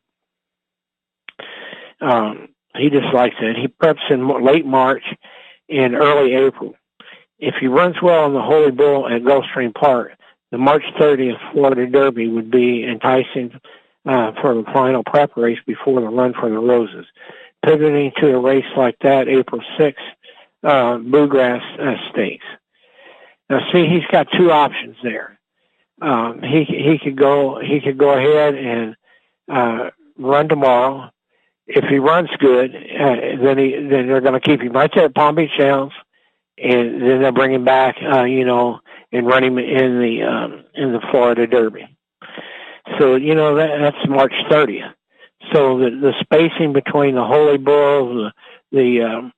[2.00, 3.58] Um, he just likes it.
[3.58, 5.04] He preps in late March
[5.70, 6.76] and early April.
[7.40, 10.12] If he runs well in the Holy Bull at Gulfstream Park,
[10.52, 13.60] the March 30th Florida Derby would be enticing
[14.06, 17.06] uh, for the final prep race before the Run for the Roses.
[17.66, 19.96] Pivoting to a race like that, April 6th,
[20.64, 22.46] uh, Bluegrass uh, Stakes.
[23.50, 25.38] Now, see, he's got two options there.
[26.02, 28.96] Um, he he could go he could go ahead and
[29.52, 31.10] uh, run tomorrow
[31.68, 35.16] if he runs good, uh, then he then they're going to keep him there at
[35.16, 35.92] Palm Beach Downs,
[36.58, 38.80] and then they'll bring him back, uh, you know,
[39.12, 41.88] and run him in the um, in the Florida Derby.
[43.00, 44.94] So you know that that's March 30th.
[45.54, 48.32] So the the spacing between the Holy Bull, the
[48.72, 49.34] the um,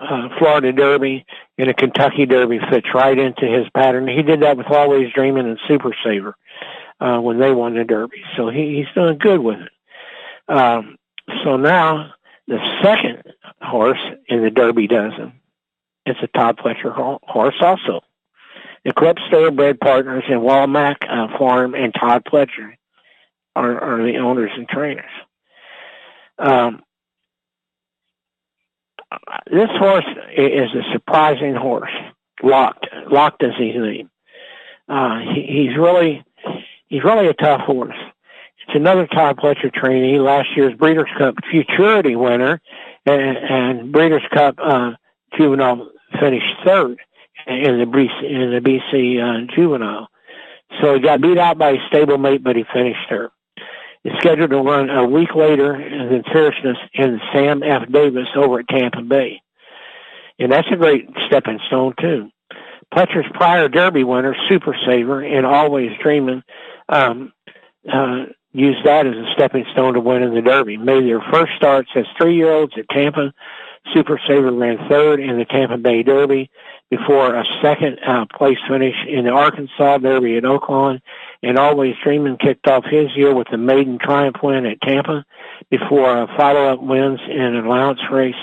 [0.00, 1.24] uh, Florida Derby,
[1.58, 4.06] and the Kentucky Derby fits right into his pattern.
[4.06, 6.36] He did that with Always Dreaming and Super Saver
[7.00, 8.22] uh, when they won the Derby.
[8.36, 10.52] So he, he's doing good with it.
[10.52, 10.96] Um,
[11.44, 12.12] so now
[12.46, 13.22] the second
[13.60, 15.32] horse in the Derby dozen,
[16.06, 18.00] it's a Todd Pletcher horse also.
[18.84, 22.74] The Eclipse Thoroughbred Partners in Walmac uh, Farm and Todd Pletcher
[23.54, 25.10] are, are the owners and trainers.
[26.38, 26.82] Um,
[29.50, 31.90] this horse is a surprising horse.
[32.42, 34.10] Locked, locked is his name.
[34.88, 36.24] Uh, he, he's really,
[36.88, 37.99] he's really a tough horse.
[38.70, 42.60] It's another Todd Pletcher trainee, last year's Breeders' Cup Futurity winner,
[43.04, 44.92] and, and Breeders' Cup uh,
[45.36, 47.00] Juvenile finished third
[47.48, 50.06] in the BC, in the BC uh, Juvenile.
[50.80, 53.30] So he got beat out by his stablemate, but he finished third
[54.04, 57.90] is scheduled to run a week later than Fierceness in Sam F.
[57.90, 59.42] Davis over at Tampa Bay.
[60.38, 62.30] And that's a great stepping stone, too.
[62.94, 66.42] Pletcher's prior Derby winner, Super Saver, and Always Dreaming,
[66.88, 67.32] um,
[67.92, 70.76] uh, used that as a stepping stone to winning the Derby.
[70.76, 73.32] Made their first starts as three year olds at Tampa.
[73.94, 76.50] Super Saver ran third in the Tampa Bay Derby
[76.90, 81.00] before a second uh, place finish in the Arkansas Derby at Oaklawn
[81.42, 85.24] and Always Dreaming kicked off his year with a maiden triumph win at Tampa
[85.70, 88.34] before a follow-up wins in an allowance race,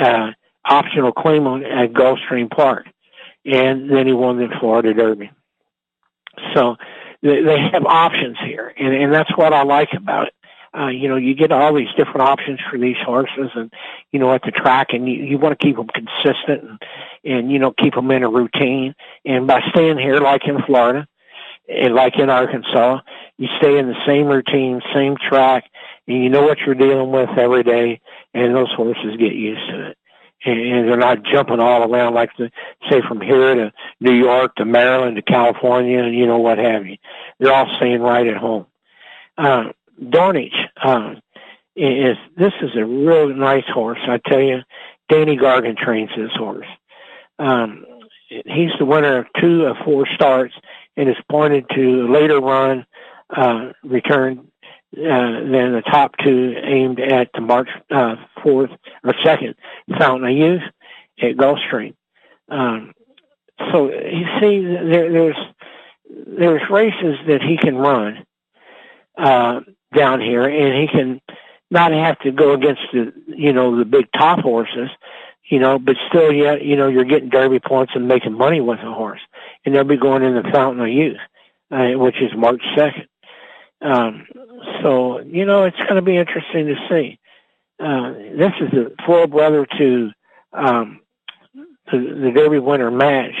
[0.00, 0.30] uh,
[0.64, 2.86] optional claim on at Gulfstream Park.
[3.44, 5.30] And then he won the Florida Derby.
[6.54, 6.76] So
[7.22, 10.32] they have options here, and, and that's what I like about it.
[10.76, 13.72] Uh, you know, you get all these different options for these horses, and
[14.12, 16.78] you know, at the track, and you, you want to keep them consistent, and,
[17.24, 18.94] and you know, keep them in a routine.
[19.24, 21.06] And by staying here, like in Florida,
[21.68, 23.00] and like in Arkansas,
[23.38, 25.64] you stay in the same routine, same track,
[26.06, 28.00] and you know what you're dealing with every day,
[28.34, 29.98] and those horses get used to it.
[30.46, 32.50] And, and they're not jumping all around like the,
[32.88, 36.86] say from here to New York to Maryland to California, and you know what have
[36.86, 36.96] you.
[37.38, 38.66] They're all staying right at home.
[39.36, 41.14] Uh, Dornoch, uh,
[41.74, 43.98] is this is a real nice horse.
[44.06, 44.60] I tell you,
[45.10, 46.66] Danny Gargan trains this horse.
[47.38, 47.84] Um,
[48.28, 50.54] he's the winner of two of four starts
[50.96, 52.86] and is pointed to a later run
[53.34, 54.48] uh, return
[54.92, 59.54] than the top two aimed at the March uh, 4th or 2nd
[59.98, 60.62] Fountain of Youth
[61.20, 61.94] at Gulfstream.
[62.48, 62.92] Um,
[63.72, 65.36] so you see, there, there's
[66.08, 68.24] there's races that he can run
[69.18, 69.60] uh,
[69.94, 71.20] down here, and he can
[71.70, 74.90] not have to go against the you know the big top horses
[75.48, 78.80] you know, but still, yet, you know, you're getting derby points and making money with
[78.80, 79.20] a horse.
[79.64, 81.18] And they'll be going in the Fountain of Youth,
[81.70, 83.06] uh, which is March 2nd.
[83.80, 84.26] Um,
[84.82, 87.18] so, you know, it's going to be interesting to see.
[87.78, 90.10] Uh, this is the full brother to
[90.52, 91.00] um,
[91.92, 93.34] the, the Derby winner, Mage,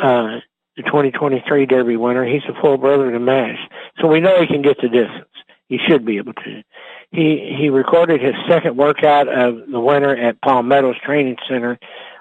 [0.00, 0.38] uh,
[0.76, 2.24] the 2023 Derby winner.
[2.24, 3.58] He's a full brother to Mage.
[4.00, 5.24] So we know he can get the distance.
[5.68, 6.62] He should be able to.
[7.10, 11.78] He he recorded his second workout of the winter at Palm Meadows Training Center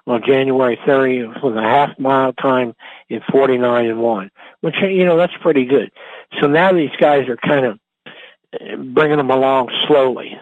[0.07, 2.73] on January 30th with a half mile time
[3.09, 5.91] in 49 and 1, which, you know, that's pretty good.
[6.39, 7.79] So now these guys are kind of
[8.51, 10.37] bringing them along slowly.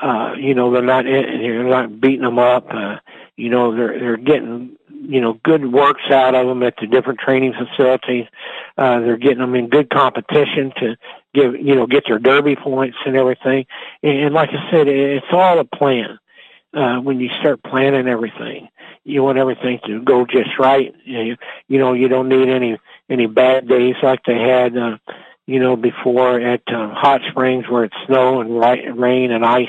[0.00, 2.66] Uh, you know, they're not, they're not beating them up.
[2.70, 2.96] Uh,
[3.36, 7.18] you know, they're, they're getting, you know, good works out of them at the different
[7.18, 8.26] training facilities.
[8.76, 10.96] Uh, they're getting them in good competition to
[11.34, 13.66] give, you know, get their derby points and everything.
[14.02, 16.18] And, and like I said, it's all a plan.
[16.74, 18.68] Uh, when you start planning everything,
[19.02, 20.94] you want everything to go just right.
[21.04, 24.98] You, you know, you don't need any, any bad days like they had, uh,
[25.48, 29.66] you know, before at uh, Hot Springs where it's snow and rain and ice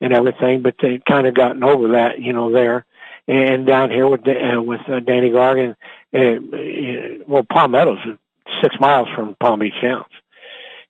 [0.00, 2.86] and everything, but they've kind of gotten over that, you know, there
[3.28, 5.76] and down here with uh, with uh, Danny Gargan,
[6.14, 8.18] uh, uh, well, Palm Meadows is
[8.62, 10.06] six miles from Palm Beach Downs.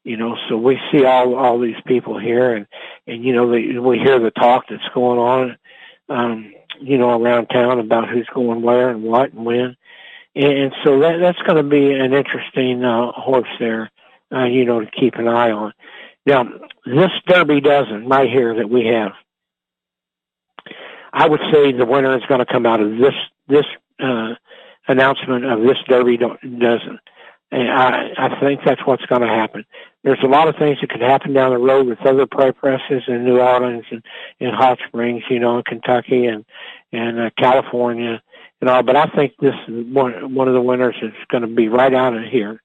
[0.04, 2.66] You know, so we see all all these people here, and
[3.06, 5.56] and you know, the, we hear the talk that's going on,
[6.08, 9.76] um, you know, around town about who's going where and what and when,
[10.34, 13.90] and so that that's going to be an interesting uh, horse there,
[14.32, 15.72] uh, you know, to keep an eye on.
[16.24, 16.44] Now,
[16.86, 19.12] this Derby dozen right here that we have
[21.12, 23.14] I would say the winner is going to come out of this
[23.48, 23.66] this
[24.00, 24.34] uh,
[24.88, 26.98] announcement of this Derby dozen.
[27.50, 29.66] And I, I think that's what's going to happen.
[30.04, 33.02] There's a lot of things that could happen down the road with other prep presses
[33.06, 34.02] in New Orleans and
[34.40, 36.46] in Hot Springs, you know, in Kentucky and
[36.92, 38.22] and uh, California
[38.60, 38.82] and all.
[38.82, 41.92] But I think this is one one of the winners is going to be right
[41.92, 42.62] out of here.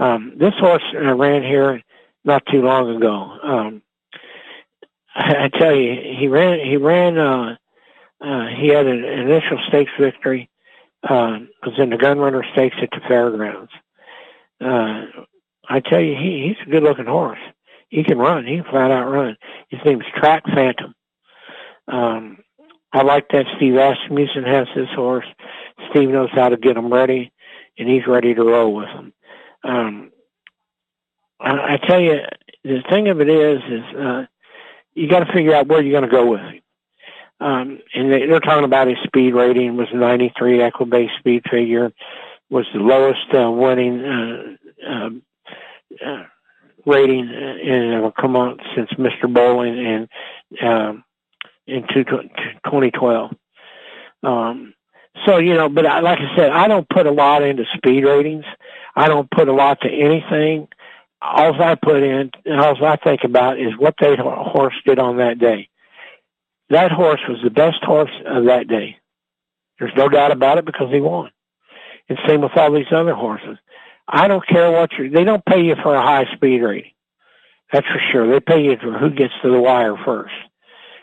[0.00, 1.82] Um, this horse uh, ran here
[2.24, 3.38] not too long ago.
[3.42, 3.82] Um,
[5.14, 6.58] I, I tell you, he ran.
[6.66, 7.18] He ran.
[7.18, 7.56] Uh,
[8.20, 10.48] uh, he had an initial stakes victory.
[11.02, 13.72] Uh, was in the Gunrunner Stakes at the fairgrounds.
[14.60, 15.04] Uh,
[15.66, 17.38] I tell you, he, he's a good-looking horse.
[17.88, 18.46] He can run.
[18.46, 19.36] He can flat out run.
[19.68, 20.94] His name's Track Phantom.
[21.88, 22.38] Um,
[22.92, 25.24] I like that Steve Asmussen has this horse.
[25.90, 27.32] Steve knows how to get him ready,
[27.78, 29.14] and he's ready to roll with him.
[29.64, 30.12] Um,
[31.40, 32.20] I, I tell you,
[32.64, 34.26] the thing of it is, is uh,
[34.94, 36.62] you got to figure out where you're going to go with it.
[37.40, 41.90] Um, and they, they're talking about his speed rating was 93 Equibase speed figure,
[42.50, 44.56] was the lowest uh, winning uh,
[44.86, 45.22] um,
[46.04, 46.24] uh,
[46.84, 49.32] rating in uh, come on since Mr.
[49.32, 50.08] Bowling in
[50.66, 51.04] um,
[51.66, 53.30] in two, 2012.
[54.22, 54.74] Um,
[55.26, 58.04] so you know, but I, like I said, I don't put a lot into speed
[58.04, 58.44] ratings.
[58.94, 60.68] I don't put a lot to anything.
[61.22, 65.18] All I put in, and all I think about is what that horse did on
[65.18, 65.68] that day.
[66.70, 68.96] That horse was the best horse of that day.
[69.78, 71.30] There's no doubt about it because he won.
[72.08, 73.58] And same with all these other horses.
[74.06, 76.92] I don't care what you they don't pay you for a high speed rating.
[77.72, 78.30] That's for sure.
[78.30, 80.34] They pay you for who gets to the wire first.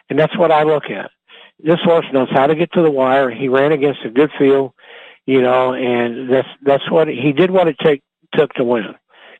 [0.09, 1.11] And that's what I look at.
[1.59, 3.29] This horse knows how to get to the wire.
[3.31, 4.73] He ran against a good field,
[5.27, 8.01] you know, and that's that's what he did what it take
[8.33, 8.95] took to win.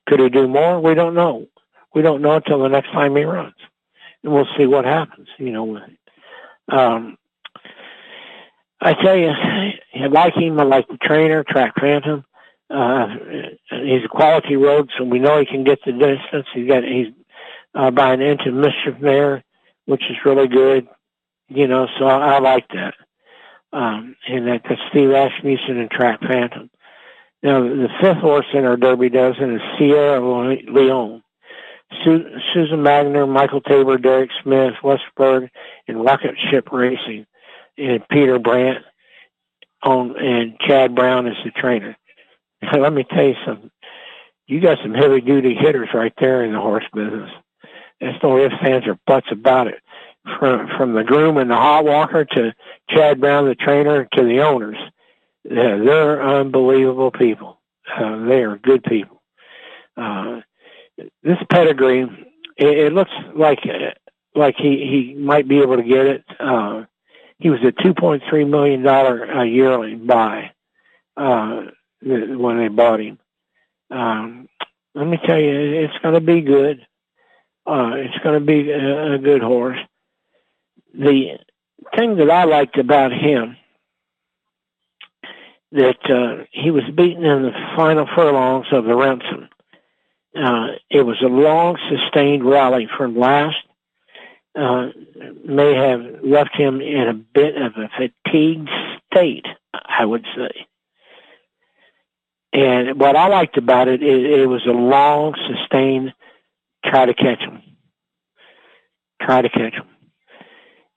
[0.08, 0.80] Could he do more?
[0.80, 1.48] We don't know.
[1.96, 3.56] We don't know until the next time he runs.
[4.24, 5.80] And we'll see what happens, you know.
[6.70, 7.18] Um
[8.80, 10.60] I tell you, I like him.
[10.60, 12.24] I like the trainer, Track Phantom.
[12.70, 13.08] Uh,
[13.72, 16.48] he's a quality road, so we know he can get the distance.
[16.54, 17.08] He's got he's
[17.74, 19.44] uh, by an inch of mischief there,
[19.86, 20.88] which is really good.
[21.48, 22.94] You know, so I, I like that.
[23.74, 26.70] Um, and that that's Steve Asmussen and Track Phantom.
[27.44, 30.20] Now the fifth horse in our Derby dozen is Sierra
[30.72, 31.24] Leone.
[32.04, 35.50] Su- Susan Magnier, Michael Tabor, Derrick Smith, Westerberg,
[35.88, 37.26] and Rocket Ship Racing,
[37.78, 38.84] and Peter Brant
[39.84, 41.96] on and Chad Brown is the trainer.
[42.78, 43.72] let me tell you something.
[44.48, 47.30] You got some heavy duty hitters right there in the horse business.
[48.00, 49.80] There's no ifs, ands, or buts about it.
[50.40, 52.54] From from the groom and the hot walker to
[52.90, 54.78] Chad Brown, the trainer, to the owners,
[55.44, 57.60] they're, they're unbelievable people.
[57.96, 59.22] Uh, they are good people.
[59.96, 60.42] Uh,
[61.24, 62.02] this pedigree,
[62.58, 63.60] it, it looks like
[64.36, 66.24] like he he might be able to get it.
[66.40, 66.84] Uh,
[67.40, 70.52] he was a two point three million dollar a yearling buy.
[71.16, 71.68] Uh,
[72.02, 73.18] when they bought him.
[73.90, 74.48] Um,
[74.94, 76.86] let me tell you, it's going to be good.
[77.66, 79.80] Uh, it's going to be a, a good horse.
[80.94, 81.38] The
[81.96, 83.58] thing that I liked about him
[85.72, 89.50] that uh, he was beaten in the final furlongs of the Remsen.
[90.36, 93.58] Uh, it was a long, sustained rally from last.
[94.56, 94.88] Uh,
[95.46, 98.70] may have left him in a bit of a fatigued
[99.12, 100.68] state, I would say.
[102.54, 106.14] And what I liked about it, it, it was a long, sustained
[106.86, 107.62] try to catch him.
[109.22, 109.88] try to catch them.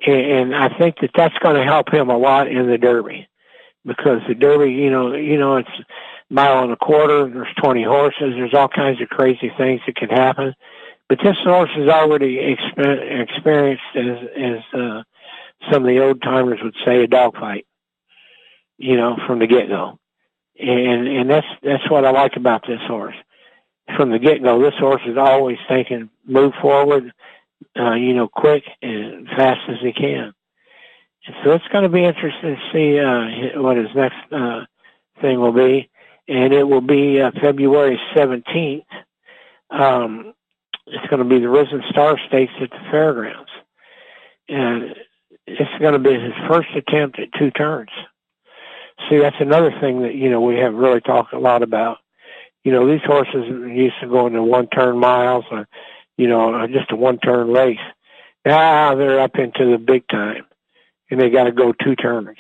[0.07, 3.29] And, and I think that that's going to help him a lot in the Derby
[3.85, 5.69] because the Derby, you know, you know, it's
[6.29, 7.29] mile and a quarter.
[7.29, 8.35] There's 20 horses.
[8.35, 10.55] There's all kinds of crazy things that can happen.
[11.09, 15.03] But this horse is already exper- experienced, as, as uh,
[15.71, 17.67] some of the old timers would say, a dogfight.
[18.79, 19.99] You know, from the get go
[20.61, 23.15] and and that's that's what I like about this horse.
[23.97, 27.13] From the get go, this horse is always thinking move forward,
[27.79, 30.33] uh, you know, quick and fast as he can.
[31.27, 34.65] And so it's going to be interesting to see uh, what his next uh,
[35.21, 35.91] thing will be,
[36.29, 38.85] and it will be uh, February seventeenth.
[39.71, 40.33] Um,
[40.87, 43.51] it's going to be the Risen Star Stakes at the fairgrounds,
[44.49, 44.97] and
[45.47, 47.91] it's going to be his first attempt at two turns.
[49.09, 51.99] See, that's another thing that, you know, we have really talked a lot about.
[52.65, 55.69] You know, these horses used to go into one turn miles or,
[56.21, 57.79] you know, just a one turn race.
[58.45, 60.45] Now they're up into the big time
[61.11, 62.37] and they got to go two turns.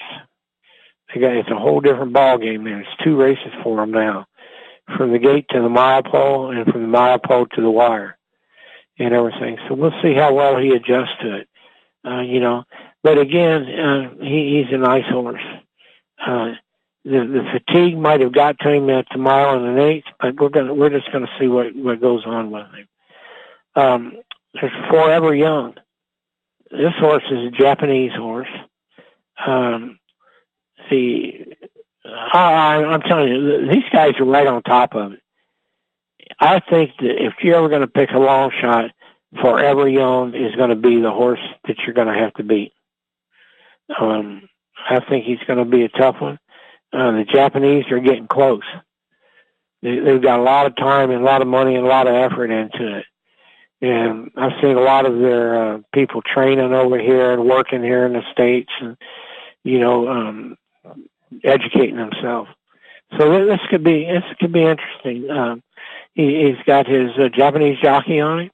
[1.14, 2.80] They got, it's a whole different ball game there.
[2.80, 4.26] It's two races for them now
[4.98, 8.18] from the gate to the mile pole and from the mile pole to the wire
[8.98, 9.56] and everything.
[9.66, 11.48] So we'll see how well he adjusts to it.
[12.04, 12.64] Uh, you know,
[13.02, 15.40] but again, uh, he, he's a nice horse.
[16.20, 16.52] Uh,
[17.04, 20.38] the, the fatigue might have got to him at the mile and an eighth, but
[20.38, 22.86] we're gonna we're just gonna see what what goes on with him.
[23.74, 24.14] Um,
[24.54, 25.74] there's Forever Young.
[26.70, 28.48] This horse is a Japanese horse.
[29.44, 29.98] Um,
[30.90, 31.56] the
[32.04, 35.20] I, I'm telling you, these guys are right on top of it.
[36.38, 38.90] I think that if you're ever going to pick a long shot,
[39.40, 42.72] Forever Young is going to be the horse that you're going to have to beat.
[44.00, 44.48] Um,
[44.88, 46.38] I think he's going to be a tough one.
[46.92, 48.62] Uh, the Japanese are getting close.
[49.82, 52.06] They, they've got a lot of time and a lot of money and a lot
[52.06, 53.04] of effort into it.
[53.82, 58.04] And I've seen a lot of their uh, people training over here and working here
[58.04, 58.96] in the States and,
[59.64, 60.56] you know, um,
[61.42, 62.50] educating themselves.
[63.18, 65.30] So this could be, this could be interesting.
[65.30, 65.62] Um,
[66.14, 68.50] he, he's got his uh, Japanese jockey on him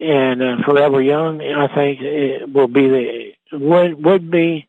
[0.00, 4.66] and uh, Forever Young, I think it will be the, would, would be,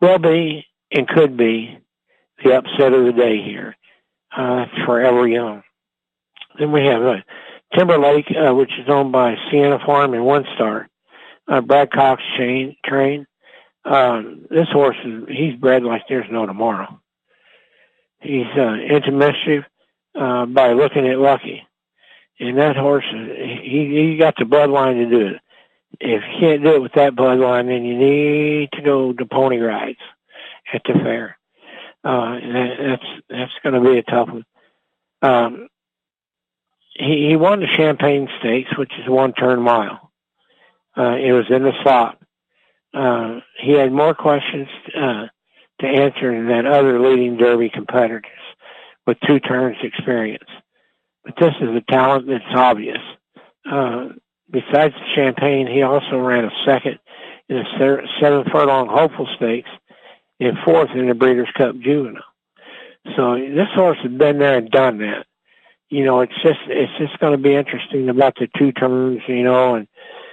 [0.00, 1.78] will be and could be
[2.44, 3.76] the upset of the day here.
[4.36, 5.62] Uh, Forever Young.
[6.58, 7.16] Then we have uh,
[7.74, 10.88] Timberlake, uh, which is owned by Siena Farm and One Star.
[11.46, 13.26] Uh, Brad Cox chain, train.
[13.84, 17.00] Um, this horse is, he's bred like there's no tomorrow.
[18.20, 19.64] He's, uh, into mischief,
[20.14, 21.66] uh, by Lookin at Lucky.
[22.40, 25.40] And that horse, he, he got the bloodline to do it.
[26.00, 29.58] If you can't do it with that bloodline, then you need to go to pony
[29.58, 29.98] rides
[30.72, 31.38] at the fair.
[32.02, 34.44] Uh, that, that's, that's going to be a tough one.
[35.22, 35.68] Um,
[36.94, 40.12] he, he won the Champagne Stakes, which is one turn mile.
[40.96, 42.20] Uh, it was in the slot.
[42.92, 45.26] Uh, he had more questions uh,
[45.80, 48.30] to answer than other leading Derby competitors
[49.06, 50.48] with two turns experience.
[51.24, 53.00] But this is a talent that's obvious.
[53.68, 54.10] Uh,
[54.50, 57.00] besides the Champagne, he also ran a second
[57.48, 57.64] in a
[58.20, 59.70] seven furlong hopeful stakes
[60.38, 62.22] and fourth in the Breeders' Cup Juvenile.
[63.16, 65.26] So this horse has been there and done that
[65.90, 69.42] you know, it's just it's just going to be interesting about the two turns, you
[69.44, 69.88] know, and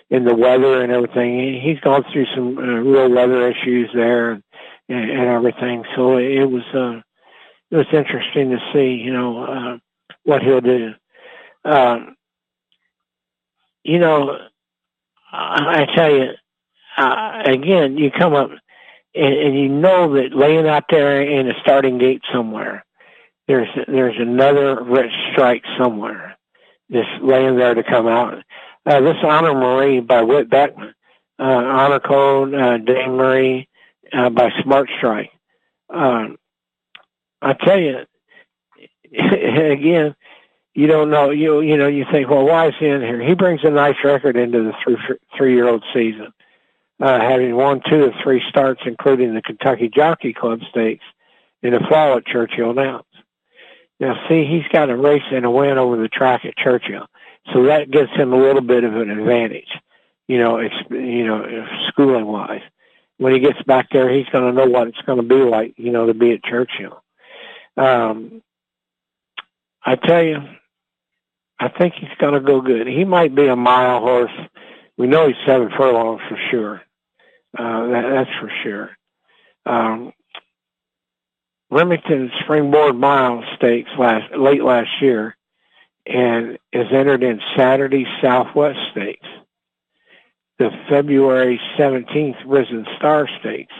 [0.09, 1.61] in the weather and everything.
[1.61, 4.43] He's gone through some uh, real weather issues there and,
[4.89, 5.83] and everything.
[5.95, 7.01] So it was uh,
[7.71, 9.77] it was interesting to see, you know, uh,
[10.23, 10.93] what he'll do.
[11.63, 12.15] Um,
[13.83, 14.37] you know,
[15.31, 16.31] I, I tell you,
[16.97, 18.51] uh, again, you come up
[19.15, 22.83] and, and you know that laying out there in a starting gate somewhere
[23.47, 26.37] there's there's another rich strike somewhere
[26.91, 28.43] just laying there to come out.
[28.85, 30.93] Uh, this Honor Marie by Whit Beckman,
[31.39, 33.69] uh, Honor Code, uh, Dame Marie
[34.11, 35.31] uh, by Smart Strike.
[35.89, 36.37] Um,
[37.41, 37.99] I tell you,
[39.13, 40.15] again,
[40.73, 41.31] you don't know.
[41.31, 43.21] You you know you think, well, why is he in here?
[43.21, 44.97] He brings a nice record into the three
[45.37, 46.31] three year old season,
[47.01, 51.05] uh, having won two of three starts, including the Kentucky Jockey Club Stakes
[51.61, 53.03] in the fall at Churchill Downs.
[54.01, 57.05] Now, see, he's got a race and a win over the track at Churchill,
[57.53, 59.69] so that gives him a little bit of an advantage.
[60.27, 62.63] You know, it's you know, schooling wise.
[63.17, 65.75] When he gets back there, he's going to know what it's going to be like.
[65.77, 67.03] You know, to be at Churchill.
[67.77, 68.41] Um,
[69.85, 70.37] I tell you,
[71.59, 72.87] I think he's going to go good.
[72.87, 74.31] He might be a mile horse.
[74.97, 76.81] We know he's seven furlongs for sure.
[77.55, 78.89] Uh, that, that's for sure.
[79.67, 80.11] Um,
[81.71, 85.37] Remington Springboard Mile Stakes last late last year,
[86.05, 89.27] and is entered in Saturday Southwest Stakes.
[90.59, 93.73] The February 17th Risen Star Stakes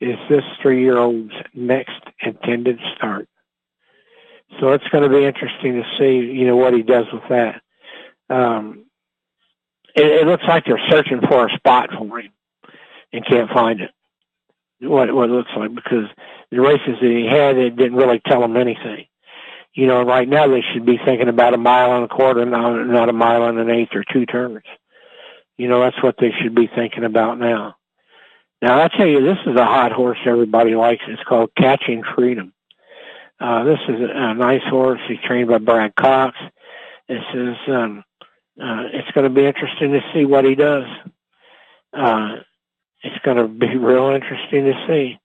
[0.00, 3.28] is this three-year-old's next intended start.
[4.60, 7.62] So it's going to be interesting to see, you know, what he does with that.
[8.28, 8.86] Um,
[9.94, 12.32] it, it looks like they're searching for a spot for him
[13.12, 13.90] and can't find it.
[14.84, 16.06] What what it looks like because
[16.50, 19.06] the races that he had, it didn't really tell him anything.
[19.74, 22.86] You know, right now they should be thinking about a mile and a quarter, not,
[22.86, 24.62] not a mile and an eighth or two turns.
[25.56, 27.76] You know, that's what they should be thinking about now.
[28.62, 31.02] Now, I tell you, this is a hot horse everybody likes.
[31.08, 32.52] It's called Catching Freedom.
[33.40, 35.00] Uh, this is a, a nice horse.
[35.08, 36.36] He's trained by Brad Cox.
[37.08, 38.04] This is, um,
[38.60, 40.84] uh, it's going to be interesting to see what he does.
[41.92, 42.36] Uh,
[43.04, 45.18] it's going to be real interesting to see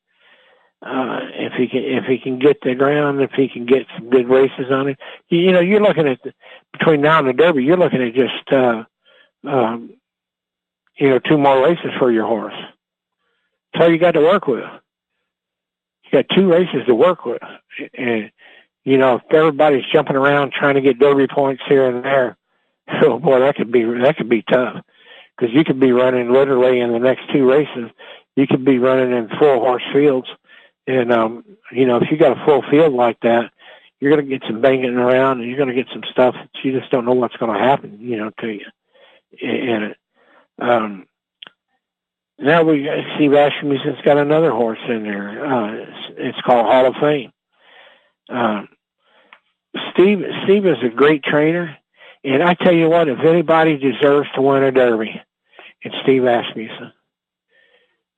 [0.81, 4.09] uh, if he can if he can get the ground, if he can get some
[4.09, 4.97] good races on it.
[5.29, 6.33] You, you know, you're looking at the,
[6.73, 8.83] between now and the Derby, you're looking at just uh,
[9.47, 9.91] um,
[10.97, 12.53] you know two more races for your horse.
[13.73, 14.63] That's all you got to work with.
[16.05, 17.41] You got two races to work with,
[17.97, 18.31] and
[18.83, 22.37] you know if everybody's jumping around trying to get Derby points here and there,
[23.03, 24.83] oh boy, that could be that could be tough
[25.39, 27.89] because you could be running literally in the next two races.
[28.35, 30.27] You could be running in full horse fields
[30.87, 33.51] and, um, you know, if you got a full field like that,
[33.99, 36.49] you're going to get some banging around and you're going to get some stuff that
[36.63, 38.65] you just don't know what's going to happen, you know, to you
[39.31, 39.97] it.
[40.57, 41.05] Um,
[42.37, 45.45] now we Steve Asmussen's got another horse in there.
[45.45, 47.31] Uh, it's, it's, called Hall of Fame.
[48.29, 48.63] Uh,
[49.91, 51.77] Steve Steve is a great trainer,
[52.23, 55.21] and I tell you what, if anybody deserves to win a Derby,
[55.81, 56.91] it's Steve Asmussen.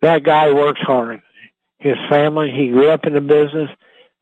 [0.02, 1.22] That guy works hard.
[1.80, 3.70] His family, he grew up in the business.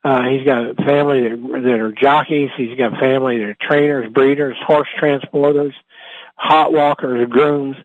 [0.04, 2.50] Uh, he's got family that, that are jockeys.
[2.56, 5.74] He's got family that are trainers, breeders, horse transporters,
[6.36, 7.76] hot walkers, grooms.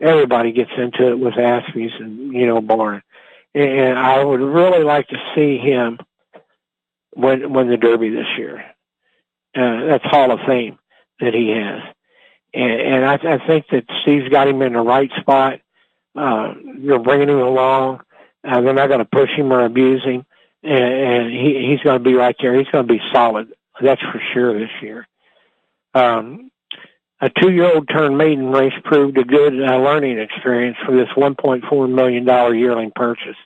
[0.00, 3.02] Everybody gets into it with Asmussen, you know, Barn.
[3.54, 5.98] And I would really like to see him
[7.16, 8.64] win, win the Derby this year.
[9.54, 10.78] Uh, that's Hall of Fame
[11.20, 11.82] that he has.
[12.54, 15.60] And, and I, I think that Steve's got him in the right spot.
[16.16, 18.00] Uh, they're bringing him along.
[18.42, 20.24] Uh, they're not going to push him or abuse him
[20.62, 22.56] and, and he, he's going to be right there.
[22.56, 23.52] He's going to be solid.
[23.80, 25.06] That's for sure this year.
[25.94, 26.50] Um,
[27.20, 32.24] a two-year-old turned maiden race proved a good uh, learning experience for this $1.4 million
[32.56, 33.36] yearling purchase,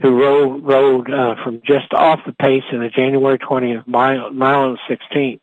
[0.00, 4.64] who rode, rode uh, from just off the pace in the January 20th mile, mile
[4.64, 5.40] and 16th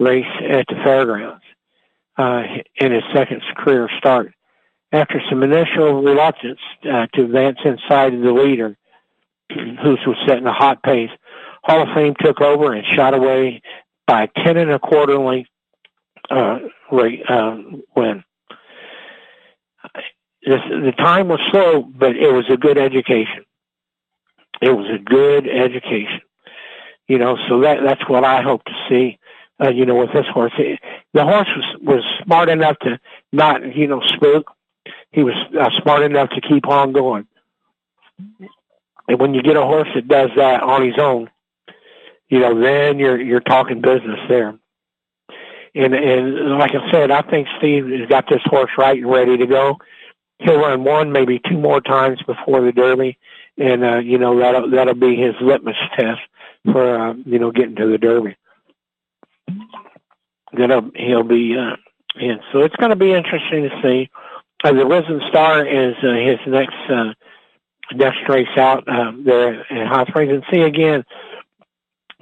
[0.00, 1.42] race at the fairgrounds
[2.18, 2.42] uh,
[2.76, 4.34] in his second career start.
[4.90, 8.76] After some initial reluctance uh, to advance inside of the leader,
[9.54, 11.10] who was setting a hot pace.
[11.62, 13.62] Hall of Fame took over and shot away
[14.06, 15.50] by a ten and a quarter length
[16.30, 16.58] uh,
[16.90, 17.56] rate uh,
[17.96, 18.24] win.
[20.44, 23.44] This, the time was slow, but it was a good education.
[24.60, 26.20] It was a good education,
[27.06, 27.36] you know.
[27.48, 29.18] So that that's what I hope to see.
[29.60, 33.00] Uh, you know, with this horse, the horse was was smart enough to
[33.32, 34.52] not, you know, spook.
[35.10, 37.26] He was uh, smart enough to keep on going.
[39.08, 41.30] And when you get a horse that does that on his own,
[42.28, 44.58] you know, then you're you're talking business there.
[45.74, 49.36] And and like I said, I think Steve has got this horse right and ready
[49.38, 49.78] to go.
[50.40, 53.18] He'll run one, maybe two more times before the Derby,
[53.56, 56.20] and uh, you know that'll that'll be his litmus test
[56.70, 58.36] for uh, you know getting to the Derby.
[60.52, 61.76] Then he'll be uh,
[62.18, 62.40] in.
[62.52, 64.10] So it's going to be interesting to see.
[64.64, 67.12] Uh, the Risen Star is uh, his next uh,
[67.94, 70.32] next race out um, there in Hot Springs.
[70.32, 71.04] And see again,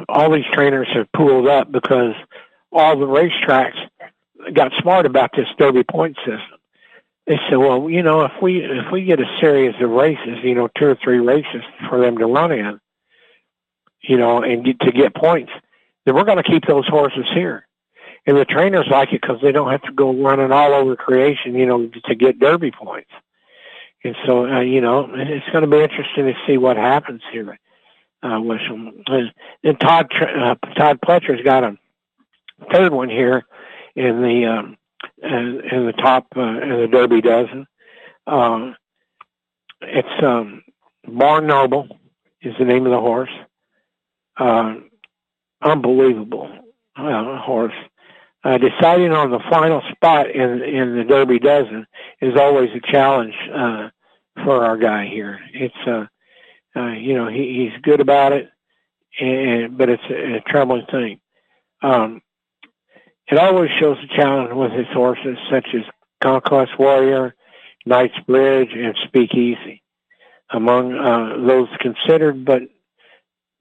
[0.08, 2.14] all these trainers have pulled up because
[2.72, 3.78] all the racetracks
[4.52, 6.40] got smart about this Derby point system.
[7.26, 10.54] They said, well, you know, if we if we get a series of races, you
[10.54, 12.80] know, two or three races for them to run in,
[14.02, 15.50] you know, and get to get points,
[16.04, 17.66] then we're going to keep those horses here.
[18.26, 21.54] And the trainers like it because they don't have to go running all over creation,
[21.54, 23.10] you know, to get Derby points.
[24.02, 27.58] And so, uh, you know, it's going to be interesting to see what happens here
[28.22, 29.02] uh, with them.
[29.62, 31.76] And Todd uh, Todd Pletcher's got a
[32.72, 33.46] third one here
[33.94, 34.76] in the um,
[35.22, 37.66] in, in the top uh, in the Derby dozen.
[38.26, 38.76] Um,
[39.80, 40.62] it's um,
[41.06, 41.88] Barn Noble
[42.42, 43.30] is the name of the horse.
[44.36, 44.76] Uh,
[45.62, 46.50] unbelievable
[46.96, 47.74] uh, horse.
[48.46, 51.84] Uh, deciding on the final spot in in the Derby dozen
[52.20, 53.88] is always a challenge uh,
[54.44, 55.40] for our guy here.
[55.52, 56.06] It's uh,
[56.76, 58.48] uh you know he, he's good about it,
[59.18, 61.18] and but it's a, a troubling thing.
[61.82, 62.22] Um,
[63.26, 65.82] it always shows a challenge with his horses such as
[66.22, 67.34] Conquest Warrior,
[67.84, 69.82] Knight's Bridge, and Speakeasy.
[70.50, 72.62] Among uh, those considered, but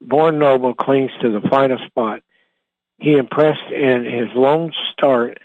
[0.00, 2.20] Born Noble clings to the final spot.
[2.98, 5.38] He impressed in his lone start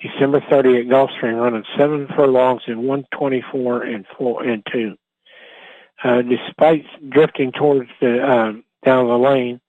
[0.00, 4.96] December 30 at Gulfstream, running seven furlongs in 124 and four and two.
[6.02, 9.60] Uh, despite drifting towards the um, down the lane,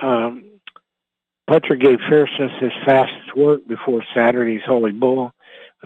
[0.00, 0.44] um,
[1.48, 5.32] Pletcher gave fierceness his fastest work before Saturday's Holy Bull,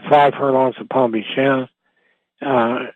[0.08, 1.68] five furlongs of Palm Beach Downs.
[2.44, 2.86] Uh,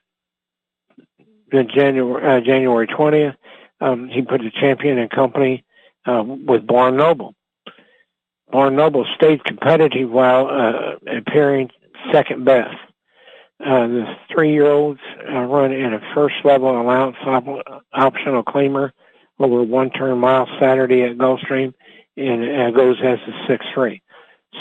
[1.51, 3.37] then January uh, January 20th,
[3.81, 5.65] um, he put the champion in company
[6.07, 7.36] uh, with Barn Noble.
[8.51, 11.71] Barn Noble stayed competitive while uh, appearing
[12.13, 12.77] second best.
[13.59, 18.91] Uh, the three-year-olds uh, run in a first-level allowance op- optional claimer
[19.39, 21.73] over one turn mile Saturday at Gulfstream,
[22.17, 24.03] and uh, goes as a six-three.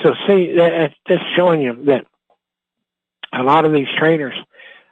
[0.04, 2.06] So see, that, that's showing you that
[3.34, 4.36] a lot of these trainers,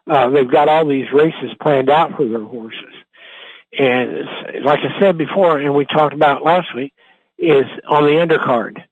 [0.10, 2.94] uh, they've got all these races planned out for their horses.
[3.78, 4.28] And
[4.64, 6.94] like I said before, and we talked about last week,
[7.38, 8.84] is on the undercard.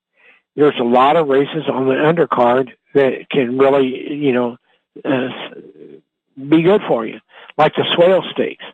[0.56, 4.58] There's a lot of races on the undercard that can really, you know,
[5.06, 5.30] uh,
[6.50, 7.20] be good for you,
[7.58, 8.66] like the Swale Stakes.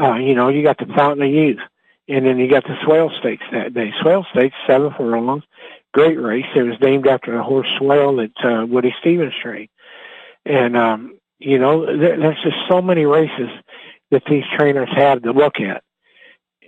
[0.00, 1.60] Uh, you know, you got the Fountain of Youth,
[2.08, 3.92] and then you got the Swale Stakes that day.
[4.00, 5.44] Swale Stakes, seven furlongs,
[5.92, 6.46] great race.
[6.56, 9.68] It was named after the horse Swale that uh, Woody Stephens trained,
[10.44, 13.50] and um, You know, there, there's just so many races
[14.10, 15.82] that these trainers have to look at.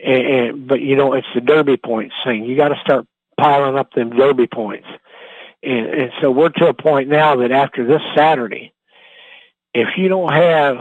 [0.05, 2.45] And, and but you know, it's the Derby points thing.
[2.45, 3.07] You got to start
[3.41, 4.87] piling up them Derby points.
[5.63, 8.75] And, and so we're to a point now that after this Saturday,
[9.73, 10.77] if you don't have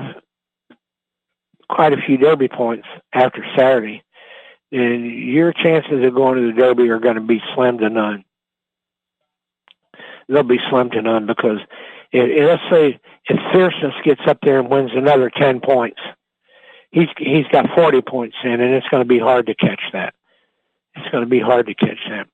[1.69, 4.03] quite a few Derby points after Saturday,
[4.71, 8.25] then your chances of going to the Derby are going to be slim to none.
[10.27, 11.59] They'll be slim to none because
[12.11, 12.99] if, let's say
[13.29, 15.99] if Fierceness gets up there and wins another ten points,
[16.93, 20.13] he's he's got forty points in, and it's going to be hard to catch that.
[20.95, 22.27] It's going to be hard to catch that.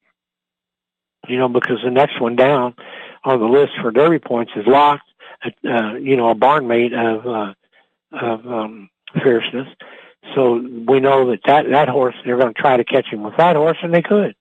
[1.27, 2.75] You know, because the next one down
[3.23, 5.03] on the list for Derby points is locked.
[5.63, 7.53] Uh, you know, a barnmate of uh,
[8.11, 8.89] of um,
[9.23, 9.67] Fierceness.
[10.35, 13.37] So we know that that, that horse, they're going to try to catch him with
[13.37, 14.35] that horse, and they could.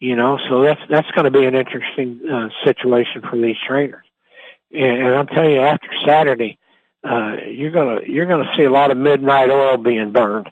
[0.00, 4.04] You know, so that's that's going to be an interesting uh, situation for these trainers.
[4.72, 6.58] And, and I'm telling you, after Saturday,
[7.02, 10.50] uh, you're gonna you're gonna see a lot of midnight oil being burned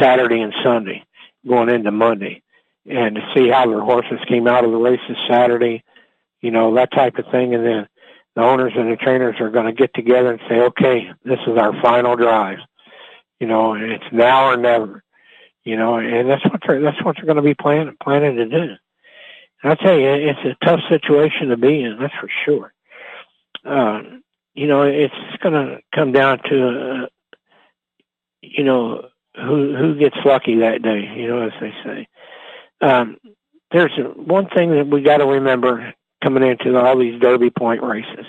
[0.00, 1.04] Saturday and Sunday,
[1.46, 2.42] going into Monday,
[2.86, 5.84] and to see how their horses came out of the races Saturday,
[6.40, 7.88] you know that type of thing, and then
[8.34, 11.58] the owners and the trainers are going to get together and say, okay, this is
[11.58, 12.58] our final drive.
[13.40, 15.02] You know, it's now or never.
[15.64, 18.46] You know, and that's what they're that's what they're going to be planning planning to
[18.46, 18.74] do.
[19.62, 21.98] And I tell you, it's a tough situation to be in.
[22.00, 22.72] That's for sure.
[23.64, 24.02] Uh,
[24.54, 27.06] you know, it's going to come down to, uh,
[28.42, 31.10] you know, who who gets lucky that day.
[31.16, 32.08] You know, as they say.
[32.80, 33.16] Um,
[33.70, 38.26] there's one thing that we got to remember coming into all these Derby Point races.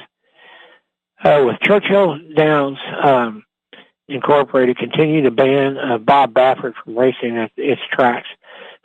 [1.24, 3.44] Uh, with Churchill Downs, um,
[4.10, 8.28] Incorporated continue to ban uh, Bob Baffert from racing at its tracks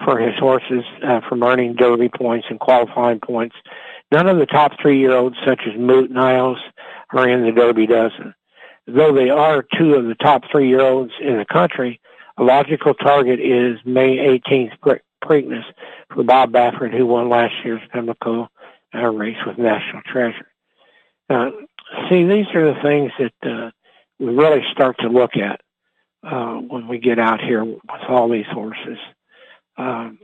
[0.05, 3.57] for his horses uh, from earning Derby points and qualifying points.
[4.13, 6.61] None of the top three-year-olds, such as Muth Nysos,
[7.13, 8.35] are in the Derby dozen.
[8.87, 12.01] Though they are two of the top three-year-olds in the country,
[12.39, 15.65] a logical target is May 18th Pre- Preakness
[16.15, 18.49] for Bob Baffert, who won last year's Pimlico
[18.95, 20.49] uh, race with National Treasure.
[21.29, 21.51] Uh,
[22.09, 23.71] see, these are the things that uh,
[24.19, 25.61] we really start to look at
[26.23, 28.99] uh, when we get out here with all these horses.
[29.77, 30.19] Um,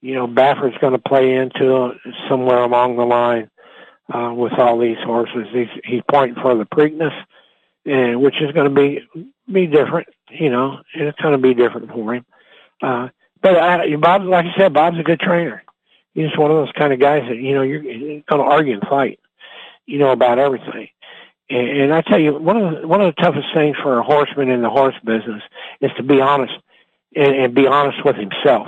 [0.00, 1.92] you know, Baffert's going to play into
[2.28, 3.50] somewhere along the line
[4.12, 5.46] uh, with all these horses.
[5.52, 7.14] He's he's pointing for the Preakness,
[7.84, 9.00] and which is going to be
[9.50, 10.08] be different.
[10.30, 12.26] You know, and it's going to be different for him.
[12.82, 13.08] Uh,
[13.42, 15.62] but I, Bob, like I said, Bob's a good trainer.
[16.14, 18.82] He's one of those kind of guys that you know you're, going to argue and
[18.88, 19.20] fight.
[19.86, 20.88] You know about everything.
[21.48, 24.02] And, and I tell you, one of the, one of the toughest things for a
[24.02, 25.42] horseman in the horse business
[25.80, 26.54] is to be honest
[27.14, 28.66] and, and be honest with himself.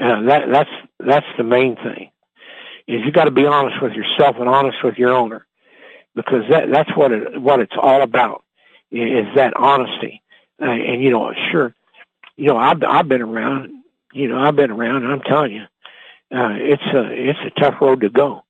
[0.00, 2.10] Uh, that that's that's the main thing.
[2.86, 5.46] Is you got to be honest with yourself and honest with your owner,
[6.14, 8.44] because that that's what it what it's all about
[8.90, 10.22] is that honesty.
[10.60, 11.74] Uh, and you know, sure,
[12.36, 13.70] you know, I've I've been around.
[14.12, 15.62] You know, I've been around, and I'm telling you,
[16.32, 18.42] uh, it's a it's a tough road to go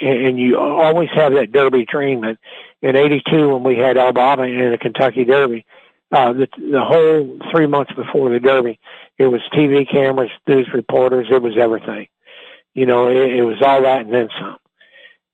[0.00, 2.24] and you always have that Derby dream.
[2.24, 2.38] And
[2.82, 5.66] in '82, when we had Alabama in the Kentucky Derby,
[6.12, 8.78] uh, the, the whole three months before the Derby,
[9.18, 12.08] it was TV cameras, news reporters, it was everything.
[12.74, 14.56] You know, it, it was all that and then some.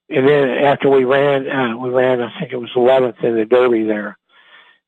[0.09, 3.45] And then after we ran, uh, we ran, I think it was 11th in the
[3.45, 4.17] Derby there.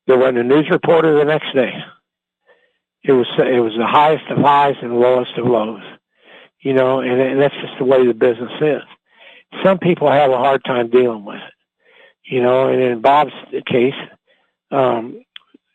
[0.07, 1.73] There wasn't a news reporter the next day.
[3.03, 5.83] It was it was the highest of highs and the lowest of lows.
[6.61, 8.81] You know, and, and that's just the way the business is
[9.63, 11.53] some people have a hard time dealing with it.
[12.23, 13.33] You know, and in Bob's
[13.65, 13.95] case,
[14.71, 15.21] um,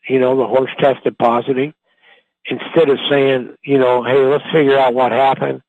[0.07, 1.73] you know, the horse tested positive.
[2.47, 5.61] Instead of saying, you know, hey, let's figure out what happened.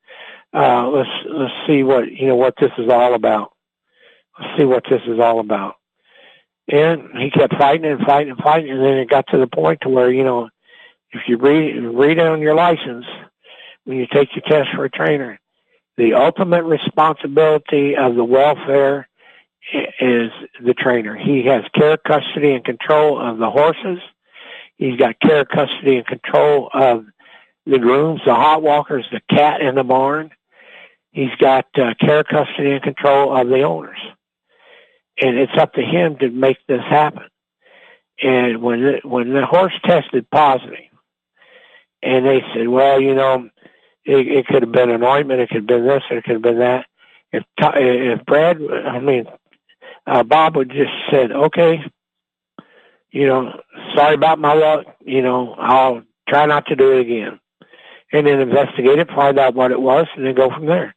[0.53, 3.51] Uh, let's let's see what you know what this is all about.
[4.39, 5.75] Let's see what this is all about.
[6.69, 9.81] And he kept fighting and fighting and fighting, and then it got to the point
[9.81, 10.49] to where you know,
[11.11, 13.05] if you read read on your license
[13.85, 15.39] when you take your test for a trainer,
[15.97, 19.07] the ultimate responsibility of the welfare
[19.99, 20.31] is
[20.63, 21.15] the trainer.
[21.15, 23.99] He has care, custody, and control of the horses.
[24.77, 27.05] He's got care, custody, and control of
[27.65, 30.31] the grooms, the hot walkers, the cat in the barn.
[31.17, 33.97] He's got uh, care, custody, and control of the owners.
[35.19, 37.23] And it's up to him to make this happen.
[38.21, 40.77] And when the, when the horse tested positive,
[42.03, 43.49] and they said, well, you know,
[44.05, 45.41] it, it could have been an ointment.
[45.41, 46.03] It could have been this.
[46.11, 46.85] It could have been that.
[47.31, 49.25] If if Brad, I mean,
[50.05, 51.79] uh, Bob would just said, okay,
[53.09, 53.59] you know,
[53.95, 54.85] sorry about my luck.
[55.03, 57.39] You know, I'll try not to do it again,
[58.13, 60.93] and then investigate it, find out what it was, and then go from there.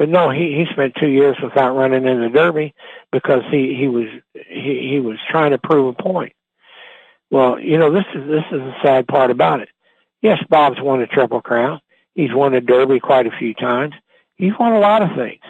[0.00, 2.72] But no, he he spent two years without running in the Derby
[3.12, 6.32] because he he was he he was trying to prove a point.
[7.30, 9.68] Well, you know this is this is the sad part about it.
[10.22, 11.82] Yes, Bob's won a Triple Crown.
[12.14, 13.92] He's won a Derby quite a few times.
[14.36, 15.42] He's won a lot of things,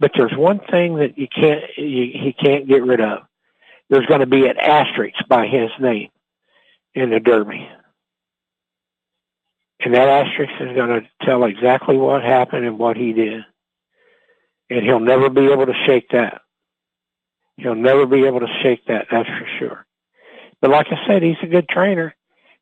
[0.00, 3.20] but there's one thing that you can't you, he can't get rid of.
[3.90, 6.08] There's going to be an asterisk by his name
[6.94, 7.68] in the Derby.
[9.78, 13.44] And that asterisk is going to tell exactly what happened and what he did.
[14.74, 16.42] And he'll never be able to shake that.
[17.58, 19.86] He'll never be able to shake that, that's for sure.
[20.60, 22.12] But like I said, he's a good trainer.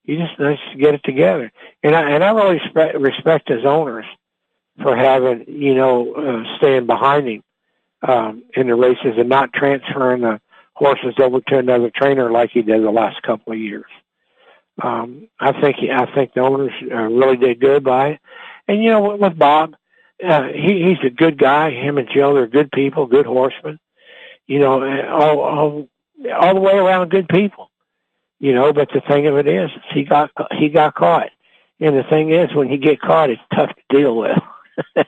[0.04, 1.50] He just needs to get it together.
[1.82, 2.60] And I, and I really
[2.98, 4.04] respect, his owners
[4.82, 7.42] for having, you know, uh, staying behind him
[8.06, 10.38] um, in the races and not transferring the
[10.74, 13.90] horses over to another trainer like he did the last couple of years.
[14.82, 18.20] Um, I think I think the owners uh, really did good by it.
[18.68, 19.76] And you know, with Bob,
[20.22, 21.70] uh, he he's a good guy.
[21.70, 23.78] Him and Jill are good people, good horsemen.
[24.46, 25.88] You know, all all
[26.34, 27.70] all the way around good people.
[28.38, 31.30] You know, but the thing of it is, he got he got caught.
[31.80, 34.38] And the thing is, when you get caught, it's tough to deal with.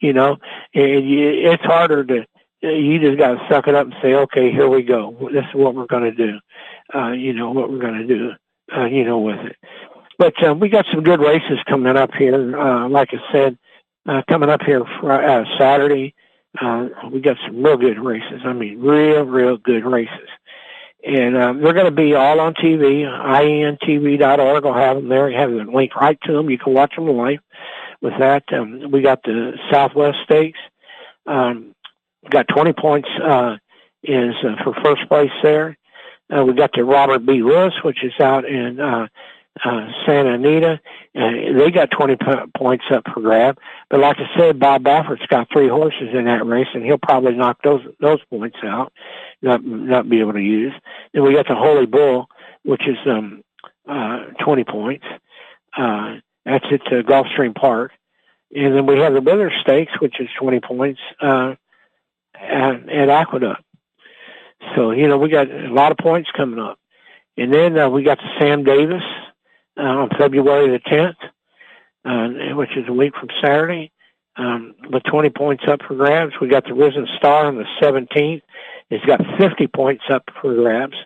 [0.00, 0.36] you know,
[0.74, 2.26] and you, it's harder to.
[2.60, 5.28] You just got to suck it up and say, okay, here we go.
[5.32, 6.38] This is what we're going to do.
[6.94, 8.32] Uh, you know what we're going to do
[8.76, 9.56] uh, you know, with it.
[10.18, 12.58] But uh, we got some good races coming up here.
[12.58, 13.58] Uh, like I said,
[14.06, 16.14] uh, coming up here for uh, Saturday,
[16.60, 18.40] uh, we got some real good races.
[18.44, 20.28] I mean, real, real good races.
[21.04, 23.04] And um, they're going to be all on TV.
[23.04, 25.30] IENTV.org will have them there.
[25.30, 26.50] You have the link right to them.
[26.50, 27.40] You can watch them live.
[28.00, 30.58] With that, um, we got the Southwest Stakes.
[31.26, 31.74] Um,
[32.30, 33.56] got 20 points uh,
[34.02, 35.76] is uh, for first place there.
[36.34, 37.42] Uh, we got the Robert B.
[37.42, 39.06] Lewis, which is out in uh,
[39.64, 40.80] uh, Santa Anita.
[41.14, 42.24] Uh, they got 20 p-
[42.56, 43.58] points up for grab.
[43.90, 47.34] But like I said, Bob Baffert's got three horses in that race, and he'll probably
[47.34, 48.92] knock those those points out,
[49.42, 50.72] not not be able to use.
[51.12, 52.28] Then we got the Holy Bull,
[52.64, 53.42] which is um,
[53.88, 55.04] uh, 20 points.
[55.76, 57.92] Uh, that's at uh, Gulfstream Park.
[58.54, 61.54] And then we have the Wither Stakes, which is 20 points uh,
[62.38, 63.62] at, at Aqueduct.
[64.76, 66.78] So, you know, we got a lot of points coming up.
[67.36, 69.02] And then uh, we got the Sam Davis
[69.78, 71.16] uh, on February the 10th,
[72.04, 73.92] uh, which is a week from Saturday,
[74.36, 76.32] um, with 20 points up for grabs.
[76.40, 78.42] We got the Risen Star on the 17th.
[78.90, 80.96] It's got 50 points up for grabs.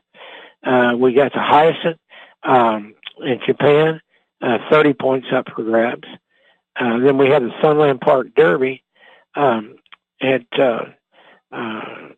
[0.64, 1.98] Uh, we got the Hyacinth
[2.42, 2.94] um,
[3.24, 4.00] in Japan,
[4.42, 6.08] uh, 30 points up for grabs.
[6.78, 8.82] Uh, then we have the Sunland Park Derby
[9.34, 9.76] um,
[10.20, 10.84] at uh,
[11.52, 12.08] uh,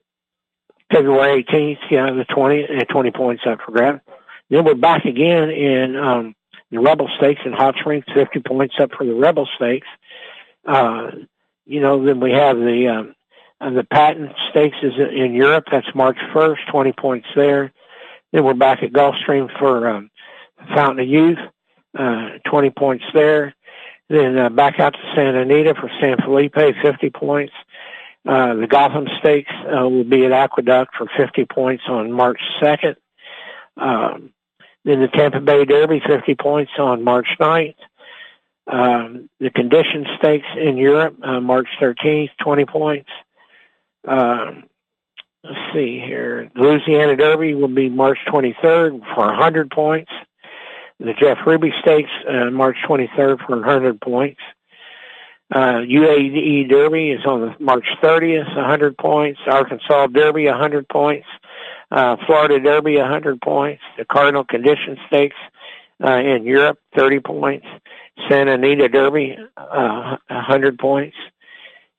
[0.92, 4.00] February 18th, yeah, the 20, uh, 20 points up for grab.
[4.50, 6.34] Then we're back again in um,
[6.70, 9.86] the Rebel Stakes in Hot Springs, 50 points up for the Rebel Stakes.
[10.66, 11.10] Uh,
[11.66, 13.14] you know, then we have the um,
[13.60, 15.64] uh, the Patton Stakes is in Europe.
[15.70, 17.72] That's March 1st, 20 points there.
[18.32, 20.10] Then we're back at Gulfstream for um,
[20.74, 21.38] Fountain of Youth,
[21.98, 23.54] uh, 20 points there.
[24.08, 27.52] Then uh, back out to Santa Anita for San Felipe, 50 points.
[28.26, 32.96] Uh, the Gotham Stakes uh, will be at Aqueduct for 50 points on March 2nd.
[33.76, 34.32] Um,
[34.88, 37.74] then the Tampa Bay Derby, 50 points on March 9th.
[38.66, 43.10] Um, the Condition Stakes in Europe, uh, March 13th, 20 points.
[44.06, 44.64] Um,
[45.44, 46.50] let's see here.
[46.54, 50.10] Louisiana Derby will be March 23rd for 100 points.
[50.98, 54.40] The Jeff Ruby Stakes, uh, March 23rd for 100 points.
[55.54, 59.40] Uh, UAE Derby is on the March 30th, 100 points.
[59.46, 61.26] Arkansas Derby, 100 points.
[61.90, 63.82] Uh, Florida Derby, 100 points.
[63.96, 65.36] The Cardinal Condition Stakes
[66.02, 67.66] uh, in Europe, 30 points.
[68.28, 71.16] Santa Anita Derby, uh, 100 points.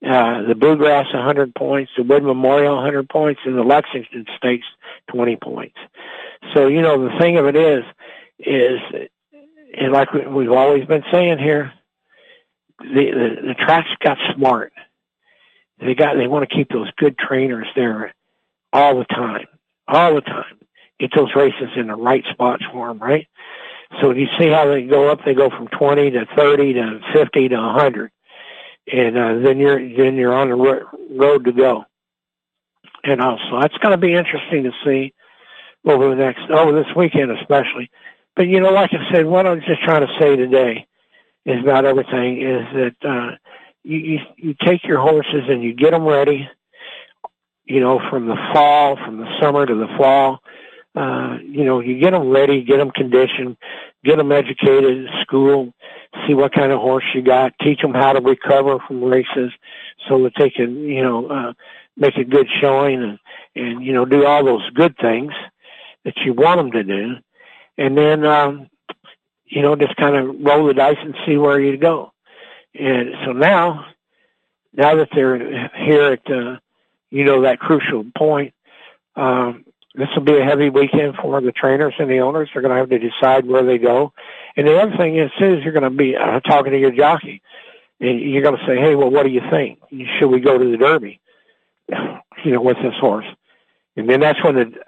[0.05, 1.91] Uh, the Bluegrass, 100 points.
[1.97, 3.41] The Wood Memorial, 100 points.
[3.45, 4.67] And the Lexington Stakes,
[5.11, 5.77] 20 points.
[6.53, 7.83] So, you know, the thing of it is,
[8.39, 8.79] is,
[9.91, 11.73] like we've always been saying here,
[12.79, 14.73] the, the the tracks got smart.
[15.79, 18.13] They got they want to keep those good trainers there
[18.71, 19.47] all the time,
[19.89, 20.59] all the time.
[20.99, 23.27] Get those races in the right spots for them, right?
[24.01, 25.19] So you see how they go up?
[25.25, 28.11] They go from 20 to 30 to 50 to 100,
[28.93, 31.85] and uh, then you're then you're on the ro- road to go.
[33.03, 35.13] And also, that's going to be interesting to see
[35.85, 37.89] over the next over this weekend, especially.
[38.35, 40.87] But you know, like I said, what I was just trying to say today
[41.45, 43.35] is about everything is that uh,
[43.83, 46.49] you, you you take your horses and you get them ready.
[47.69, 50.39] You know, from the fall, from the summer to the fall.
[50.95, 53.55] Uh, you know, you get them ready, get them conditioned,
[54.03, 55.71] get them educated at school,
[56.27, 59.51] see what kind of horse you got, teach them how to recover from races
[60.07, 61.53] so that they can, you know, uh,
[61.95, 63.19] make a good showing and,
[63.55, 65.31] and, you know, do all those good things
[66.05, 67.15] that you want them to do.
[67.77, 68.67] And then, um,
[69.45, 72.13] you know, just kind of roll the dice and see where you go.
[72.73, 73.85] And so now,
[74.73, 76.57] now that they're here at, uh,
[77.11, 78.53] you know, that crucial point,
[79.15, 82.49] um, this will be a heavy weekend for the trainers and the owners.
[82.53, 84.13] They're going to have to decide where they go.
[84.55, 87.41] And the other thing is, is you're going to be uh, talking to your jockey,
[87.99, 89.79] and you're going to say, "Hey, well, what do you think?
[90.19, 91.19] Should we go to the Derby?
[92.45, 93.25] You know, with this horse?"
[93.97, 94.65] And then that's when the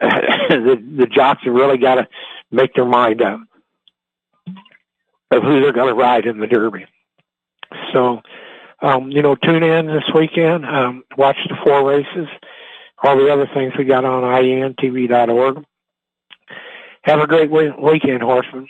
[0.49, 2.07] the, the jocks have really got to
[2.49, 3.41] make their mind up
[5.31, 6.85] of who they're going to ride in the Derby.
[7.91, 8.21] So,
[8.81, 10.65] um, you know, tune in this weekend.
[10.65, 12.27] Um, watch the four races
[13.03, 15.65] all the other things we got on intv.org.
[17.03, 18.67] Have a great weekend, horsemen.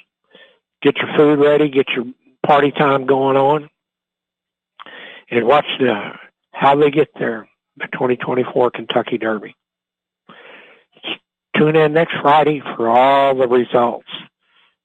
[0.82, 2.06] Get your food ready, get your
[2.46, 3.70] party time going on,
[5.30, 6.14] and watch the
[6.54, 7.48] how they get there,
[7.78, 9.56] the 2024 Kentucky Derby.
[11.58, 14.08] Tune in next Friday for all the results,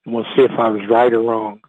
[0.05, 1.61] and we'll see if I was right or wrong.